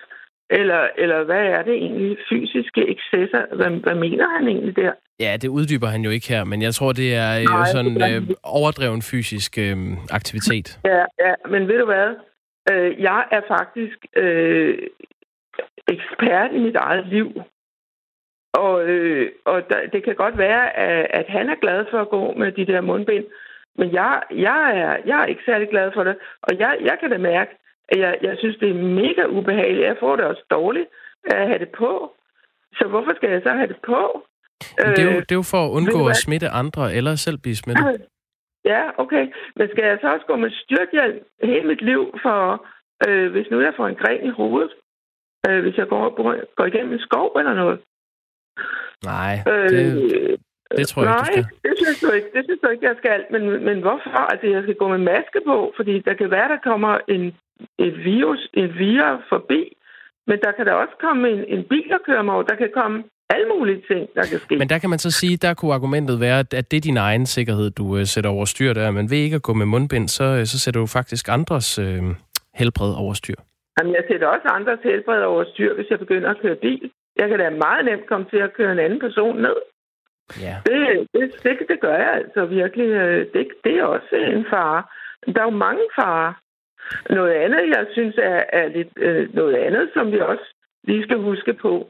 [0.50, 2.18] Eller, eller hvad er det egentlig?
[2.30, 3.56] Fysiske excesser?
[3.56, 4.92] Hvad, hvad mener han egentlig der?
[5.20, 7.98] Ja, det uddyber han jo ikke her, men jeg tror, det er øh, Nej, sådan
[8.14, 9.78] øh, overdreven fysisk øh,
[10.12, 10.80] aktivitet.
[10.86, 12.16] Ja, ja, men ved du hvad?
[12.72, 14.78] Øh, jeg er faktisk øh,
[15.88, 17.42] ekspert i mit eget liv.
[18.54, 22.10] Og, øh, og der, det kan godt være, at, at han er glad for at
[22.10, 23.26] gå med de der mundbind.
[23.78, 26.16] Men jeg, jeg, er, jeg er ikke særlig glad for det.
[26.42, 27.52] Og jeg, jeg kan da mærke,
[27.92, 29.88] jeg, jeg synes, det er mega ubehageligt.
[29.88, 30.90] Jeg får det også dårligt
[31.24, 32.16] at have det på.
[32.74, 34.26] Så hvorfor skal jeg så have det på?
[34.78, 37.56] det, er jo, det er jo for at undgå at smitte andre, eller selv blive
[37.56, 37.86] smittet.
[38.74, 39.26] Ja, okay.
[39.56, 42.68] Men skal jeg så også gå med styrthjelm hele mit liv, for
[43.08, 44.72] øh, hvis nu jeg får en gren i hovedet?
[45.48, 46.04] Øh, hvis jeg går,
[46.56, 47.80] går igennem en skov eller noget?
[49.04, 50.38] Nej, øh, det,
[50.78, 51.70] det tror jeg nej, ikke, du skal.
[51.70, 52.30] det synes du ikke.
[52.36, 53.20] Det synes du ikke, jeg skal.
[53.34, 54.10] Men, men hvorfor?
[54.32, 57.24] Altså, jeg skal gå med maske på, fordi der kan være, der kommer en,
[57.80, 59.62] et virus, en virus forbi.
[60.28, 62.44] Men der kan der også komme en, en bil, der kører mig over.
[62.44, 64.58] Der kan komme alle mulige ting, der kan ske.
[64.58, 67.26] Men der kan man så sige, der kunne argumentet være, at det er din egen
[67.26, 68.92] sikkerhed, du uh, sætter over styr der.
[68.92, 71.86] Men ved ikke at gå med mundbind, så, uh, så sætter du faktisk andres uh,
[72.56, 73.40] helbred over styr.
[73.80, 76.92] Jamen, jeg sætter også andres helbred over styr, hvis jeg begynder at køre bil.
[77.16, 79.58] Jeg kan da meget nemt komme til at køre en anden person ned.
[80.42, 80.56] Ja.
[80.66, 82.88] Det, det, det, det gør jeg altså virkelig.
[83.34, 84.84] Det, det er også en fare.
[85.34, 86.34] Der er jo mange farer.
[87.10, 91.18] Noget andet, jeg synes er, er lidt øh, noget andet, som vi også lige skal
[91.18, 91.90] huske på,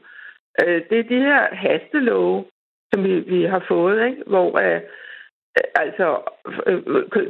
[0.62, 2.44] øh, det er de her hastelove,
[2.92, 4.22] som vi, vi har fået, ikke?
[4.26, 4.80] hvor øh,
[5.74, 6.20] altså
[6.66, 6.82] øh,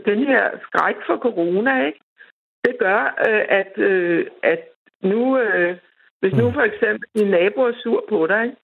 [0.04, 2.00] den her skræk for corona, ikke?
[2.64, 4.62] det gør, øh, at, øh, at
[5.02, 5.76] nu, øh,
[6.20, 8.56] hvis nu for eksempel din nabo er sur på dig, ikke?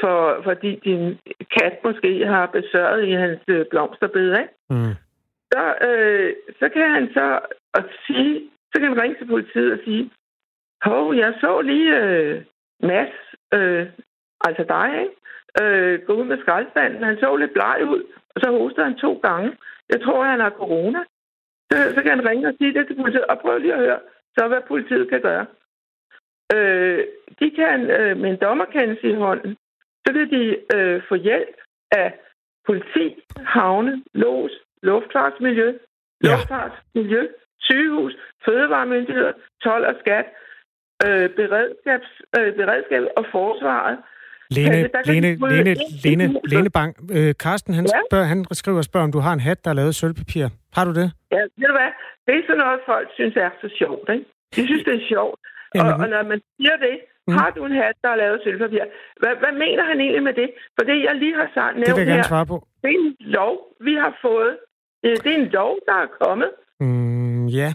[0.00, 1.18] For, fordi din
[1.56, 4.54] kat måske har besøget i hans øh, blomsterbed, ikke?
[4.70, 4.94] Mm.
[5.52, 7.38] Så, øh, så kan han så
[7.78, 10.10] at sige, så kan han ringe til politiet og sige,
[10.82, 12.44] hov, jeg så lige øh,
[12.82, 13.14] Mads,
[13.54, 13.86] øh,
[14.46, 15.16] altså dig, ikke?
[15.62, 17.02] Øh, gå ud med skraldespanden.
[17.02, 18.02] Han så lidt bleg ud,
[18.34, 19.56] og så hostede han to gange.
[19.92, 21.00] Jeg tror, han har corona.
[21.70, 24.00] Så, så kan han ringe og sige det til politiet, og prøv lige at høre,
[24.38, 25.46] så hvad politiet kan gøre.
[26.54, 27.04] Øh,
[27.40, 29.56] de kan øh, med en dommerkendelse i hånden,
[30.06, 31.56] så kan de øh, få hjælp
[31.90, 32.18] af
[32.66, 34.52] politi, havne, los,
[34.82, 35.78] luftfartsmiljø,
[36.24, 36.30] ja.
[36.30, 37.28] luftfartsmiljø,
[37.60, 38.12] sygehus,
[38.44, 39.32] fødevaremyndigheder,
[39.62, 40.26] tolv og skat,
[41.06, 43.98] øh, beredskabs, øh, beredskab og forsvaret.
[44.56, 46.92] Lene, Lene, Lene, Lene, Lene Bang.
[47.16, 48.00] Øh, Karsten, han, ja?
[48.10, 50.46] spørger, han skriver og spørger, om du har en hat, der er lavet sølvpapir.
[50.76, 51.08] Har du det?
[51.32, 51.92] Ja, ved du hvad?
[52.26, 54.24] Det er sådan noget, folk synes er så sjovt, ikke?
[54.54, 55.40] De synes, det er sjovt.
[55.82, 56.94] Og, og når man siger det,
[57.26, 57.34] mm.
[57.38, 58.84] har du en hat, der er lavet sølvpapir?
[59.20, 60.48] Hvad, hvad mener han egentlig med det?
[60.76, 62.56] For det, jeg lige har sagt, nævnt det vil jeg gerne svare på.
[62.82, 63.54] det er en lov,
[63.86, 64.52] vi har fået.
[65.02, 66.50] Det er en lov, der er kommet.
[66.80, 67.07] Mm,
[67.48, 67.72] ja.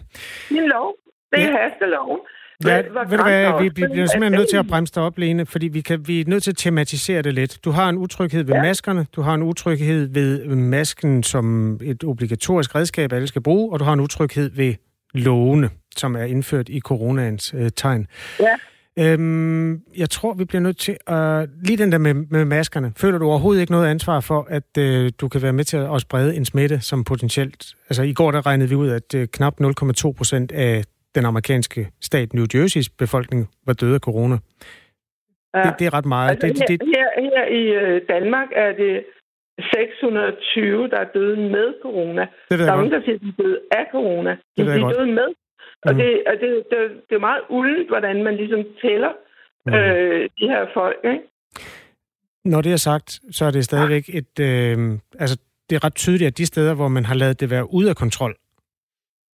[0.50, 0.94] En lov.
[1.32, 1.56] Det er ja.
[1.56, 2.18] hasteloven.
[2.66, 5.46] Ja, ved du hvad, vi, vi bliver simpelthen nødt til at bremse dig op, Lene,
[5.46, 7.64] fordi vi, kan, vi er nødt til at tematisere det lidt.
[7.64, 8.62] Du har en utryghed ved ja.
[8.62, 13.80] maskerne, du har en utryghed ved masken som et obligatorisk redskab, alle skal bruge, og
[13.80, 14.74] du har en utryghed ved
[15.14, 18.06] lovene, som er indført i coronaens øh, tegn.
[18.40, 18.54] Ja.
[18.98, 21.48] Øhm, jeg tror, vi bliver nødt til at...
[21.66, 22.92] Lige den der med, med maskerne.
[22.96, 26.00] Føler du overhovedet ikke noget ansvar for, at øh, du kan være med til at
[26.00, 27.74] sprede en smitte, som potentielt...
[27.88, 30.84] Altså, i går der regnede vi ud, at øh, knap 0,2 procent af
[31.14, 34.36] den amerikanske stat New Jerseys befolkning var døde af corona.
[35.54, 35.62] Ja.
[35.62, 36.30] Det, det er ret meget.
[36.30, 36.88] Altså, det, det, det...
[36.96, 39.04] Her, her i øh, Danmark er det
[39.58, 42.26] 620, der er døde med corona.
[42.50, 44.30] Det der er nogen, der siger, at de er døde af corona.
[44.56, 45.28] De, de er døde med.
[45.84, 45.98] Og mm.
[45.98, 46.78] det, og det, det,
[47.08, 49.12] det er meget uldent, hvordan man ligesom tæller
[49.66, 49.74] mm.
[49.74, 50.96] øh, de her folk.
[51.04, 51.24] Ikke?
[52.44, 54.40] Når det er sagt, så er det stadigvæk et...
[54.40, 55.38] Øh, altså,
[55.70, 57.96] det er ret tydeligt, at de steder, hvor man har lavet det være ude af
[57.96, 58.36] kontrol,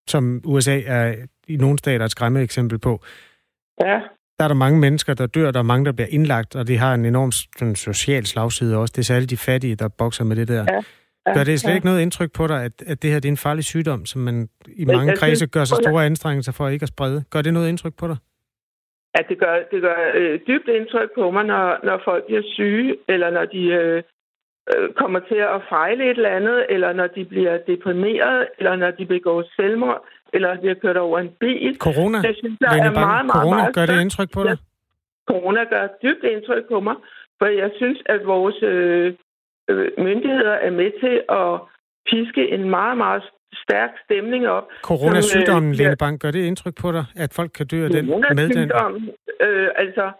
[0.07, 1.15] som USA er
[1.47, 2.99] i nogle stater et skræmme eksempel på,
[3.81, 3.99] ja.
[4.39, 6.79] der er der mange mennesker, der dør, der er mange, der bliver indlagt, og det
[6.79, 8.91] har en enorm sådan, social slagside også.
[8.91, 10.65] Det er særligt de fattige, der bokser med det der.
[10.73, 10.81] Ja.
[11.35, 11.75] Gør det slet ja.
[11.75, 14.21] ikke noget indtryk på dig, at, at det her det er en farlig sygdom, som
[14.21, 17.23] man i mange kredse gør sig store anstrengelser for ikke at sprede?
[17.29, 18.17] Gør det noget indtryk på dig?
[19.13, 22.95] At det gør, det gør øh, dybt indtryk på mig, når, når folk bliver syge,
[23.07, 24.03] eller når de øh,
[24.71, 28.91] øh, kommer til at fejle et eller andet, eller når de bliver deprimeret, eller når
[28.91, 31.77] de begår selvmord, eller har kørt over en bil.
[31.77, 32.17] Corona?
[32.21, 34.49] Det synes jeg er meget, meget, Corona, meget gør det indtryk på dig?
[34.49, 34.55] Ja,
[35.33, 36.95] corona gør dybt indtryk på mig,
[37.37, 39.13] for jeg synes, at vores øh,
[39.97, 41.51] myndigheder er med til at
[42.09, 44.67] piske en meget, meget stærk stemning op.
[44.83, 48.05] Coronasygdommen, øh, Lene Bank, gør det indtryk på dig, at folk kan dø af den
[48.09, 48.71] med den?
[49.39, 50.11] Øh, altså,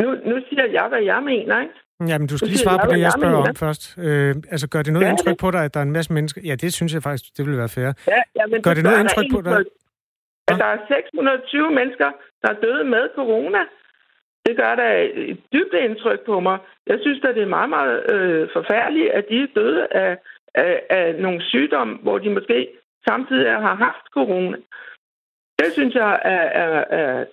[0.00, 1.74] nu, nu siger jeg, hvad jeg mener, ikke?
[2.10, 3.82] Jamen, du skal lige svare på det, jeg spørger om først.
[3.98, 6.40] Øh, altså, gør det noget ja, indtryk på dig, at der er en masse mennesker...
[6.44, 7.90] Ja, det synes jeg faktisk, det ville være fair.
[8.14, 9.52] Ja, ja, men gør det, det noget indtryk på dig?
[10.48, 12.08] At der er 620 mennesker,
[12.42, 13.62] der er døde med corona.
[14.48, 16.58] Det gør da et dybt indtryk på mig.
[16.86, 20.18] Jeg synes at det er meget, meget øh, forfærdeligt, at de er døde af,
[20.54, 22.68] af, af nogle sygdomme, hvor de måske
[23.08, 24.56] samtidig har haft corona.
[25.58, 27.24] Det synes jeg er, er, er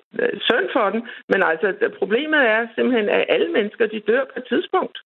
[0.47, 1.01] synd for dem.
[1.30, 4.97] Men altså, problemet er simpelthen, at alle mennesker, de dør på et tidspunkt.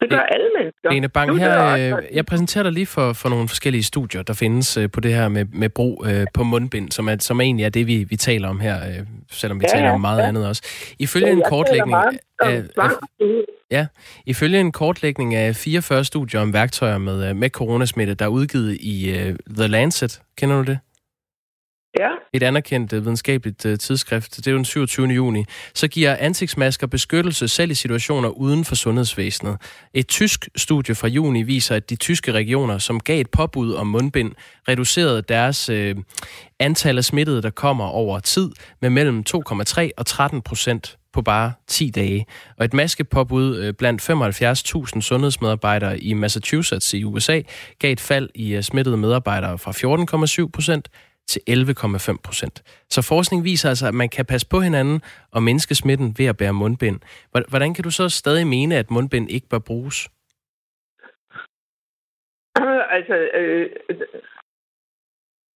[0.00, 0.90] Det gør alle mennesker.
[0.90, 4.76] Lene Bang, her, øh, jeg præsenterer dig lige for, for nogle forskellige studier, der findes
[4.76, 7.68] øh, på det her med, med brug øh, på mundbind, som, er, som egentlig er
[7.68, 10.28] det, vi, vi taler om her, øh, selvom vi ja, taler om meget ja.
[10.28, 10.62] andet også.
[10.98, 11.96] Ifølge ja, en kortlægning...
[12.40, 12.90] Af, af,
[13.70, 13.86] ja,
[14.26, 19.12] ifølge en kortlægning af 44 studier om værktøjer med, med coronasmitte, der er udgivet i
[19.12, 20.20] uh, The Lancet.
[20.38, 20.78] Kender du det?
[22.36, 25.06] Et anerkendt øh, videnskabeligt øh, tidsskrift, det er jo den 27.
[25.06, 29.56] juni, så giver ansigtsmasker beskyttelse selv i situationer uden for sundhedsvæsenet.
[29.94, 33.86] Et tysk studie fra juni viser, at de tyske regioner, som gav et påbud om
[33.86, 34.32] mundbind,
[34.68, 35.96] reducerede deres øh,
[36.60, 41.52] antal af smittede, der kommer over tid, med mellem 2,3 og 13 procent på bare
[41.66, 42.26] 10 dage.
[42.58, 44.10] Og et maskepåbud øh, blandt
[44.94, 47.40] 75.000 sundhedsmedarbejdere i Massachusetts i USA
[47.78, 50.88] gav et fald i smittede medarbejdere fra 14,7 procent
[51.26, 52.56] til 11,5 procent.
[52.94, 55.02] Så forskning viser altså, at man kan passe på hinanden
[55.32, 57.00] og mindske smitten ved at bære mundbind.
[57.48, 60.08] Hvordan kan du så stadig mene, at mundbind ikke bør bruges?
[62.96, 63.70] Altså, øh,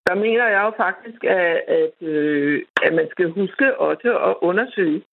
[0.08, 5.04] der mener jeg jo faktisk, at, at, øh, at man skal huske også at undersøge,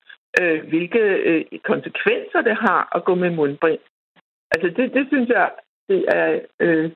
[0.41, 3.83] øh, hvilke øh, konsekvenser det har at gå med mundbind.
[4.53, 5.51] Altså, det, det synes jeg
[5.89, 6.91] det er, øh,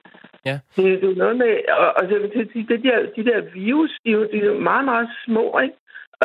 [0.45, 0.59] ja.
[0.77, 3.91] det, det er noget med, og, og så vil sige, det der, de der virus,
[4.05, 5.75] de er jo, de er jo meget, meget små, ikke?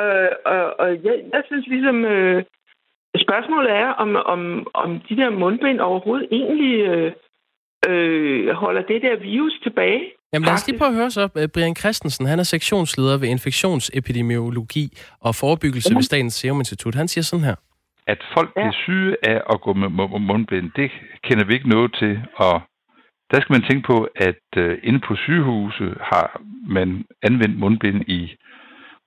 [0.01, 2.43] Øh, og og jeg, jeg synes ligesom, øh,
[3.25, 7.11] spørgsmålet er, om, om, om de der mundbind overhovedet egentlig øh,
[7.89, 10.01] øh, holder det der virus tilbage.
[10.33, 11.29] Jamen lad os lige prøve at høre så.
[11.37, 15.95] Øh, Brian Christensen, han er sektionsleder ved infektionsepidemiologi og forebyggelse mm.
[15.95, 16.95] ved Statens Serum Institut.
[16.95, 17.55] Han siger sådan her
[18.07, 18.61] at folk ja.
[18.61, 19.89] bliver syge af at gå med
[20.19, 20.91] mundbind, det
[21.23, 22.21] kender vi ikke noget til.
[22.35, 22.61] Og
[23.31, 28.35] der skal man tænke på, at uh, inde på sygehuse har man anvendt mundbind i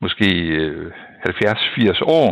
[0.00, 0.92] måske øh,
[1.28, 2.28] 70-80 år,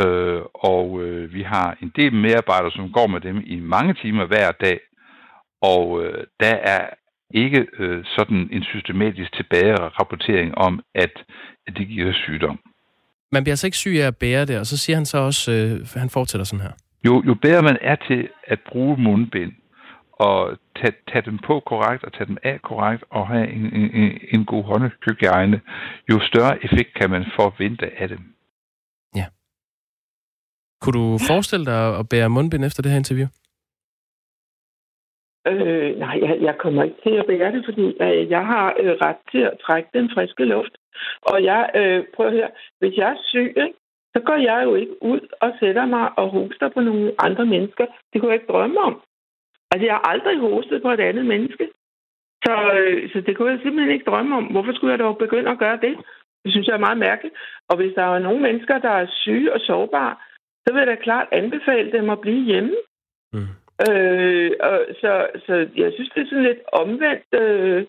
[0.00, 4.26] uh, og uh, vi har en del medarbejdere, som går med dem i mange timer
[4.26, 4.80] hver dag,
[5.62, 6.90] og uh, der er
[7.34, 11.12] ikke uh, sådan en systematisk tilbagerapportering om, at,
[11.66, 12.58] at det giver sygdom
[13.32, 15.52] man bliver altså ikke syg af at bære det, og så siger han så også,
[15.52, 16.72] øh, han fortsætter sådan her.
[17.06, 19.52] Jo, jo bedre man er til at bruge mundbind,
[20.12, 24.18] og tage, tage dem på korrekt, og tage dem af korrekt, og have en, en,
[24.34, 25.60] en god håndhygiejne,
[26.10, 28.22] jo større effekt kan man forvente af dem.
[29.16, 29.26] Ja.
[30.80, 33.28] Kunne du forestille dig at bære mundbind efter det her interview?
[35.46, 38.92] Øh, nej, jeg, jeg kommer ikke til at bære det, fordi øh, jeg har øh,
[39.04, 40.74] ret til at trække den friske luft.
[41.22, 43.78] Og jeg, øh, prøv at høre, hvis jeg er syg, ikke,
[44.14, 47.86] så går jeg jo ikke ud og sætter mig og hoster på nogle andre mennesker.
[48.12, 49.02] Det kunne jeg ikke drømme om.
[49.70, 51.68] Altså, jeg har aldrig hostet på et andet menneske.
[52.44, 54.44] Så, øh, så det kunne jeg simpelthen ikke drømme om.
[54.44, 55.96] Hvorfor skulle jeg dog begynde at gøre det?
[56.44, 57.34] Det synes jeg er meget mærkeligt.
[57.68, 60.16] Og hvis der er nogle mennesker, der er syge og sårbare,
[60.62, 62.74] så vil jeg da klart anbefale dem at blive hjemme.
[63.32, 63.48] Mm.
[63.88, 67.86] Øh, og så, så jeg synes, det er sådan lidt omvendt øh,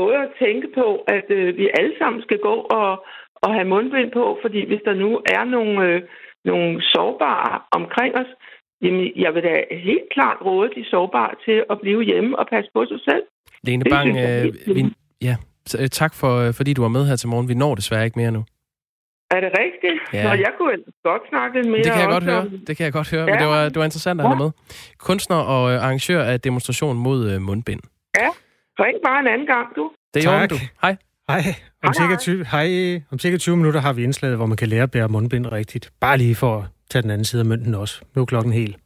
[0.00, 3.04] måde at tænke på, at øh, vi alle sammen skal gå og,
[3.44, 6.02] og have mundbind på, fordi hvis der nu er nogle, øh,
[6.44, 8.30] nogle sårbare omkring os,
[8.82, 12.70] jamen jeg vil da helt klart råde de sårbare til at blive hjemme og passe
[12.74, 13.24] på sig selv.
[13.62, 14.82] Lene Bang, øh, vi,
[15.22, 15.36] ja,
[15.80, 17.48] øh, tak for, øh, fordi du var med her til morgen.
[17.48, 18.44] Vi når desværre ikke mere nu.
[19.30, 19.98] Er det rigtigt?
[20.12, 20.22] Ja.
[20.22, 21.82] Nå, jeg kunne godt snakke lidt mere.
[21.82, 22.44] Det kan jeg godt høre.
[22.66, 23.24] Det kan jeg godt høre.
[23.24, 23.30] Ja.
[23.30, 24.44] Men det var, det var interessant at have ja.
[24.44, 24.50] med.
[24.98, 27.80] Kunstner og arrangør af demonstration mod mundbind.
[28.18, 28.28] Ja,
[28.80, 29.90] ring bare en anden gang, du.
[30.14, 30.54] Det er jo du.
[30.82, 30.96] Hej.
[31.28, 31.38] Hej.
[31.38, 31.44] Om,
[31.82, 33.00] hej, cirka 20, hej.
[33.10, 35.90] Om cirka 20 minutter har vi indslaget, hvor man kan lære at bære mundbind rigtigt.
[36.00, 38.02] Bare lige for at tage den anden side af mønten også.
[38.14, 38.76] Nu er klokken helt.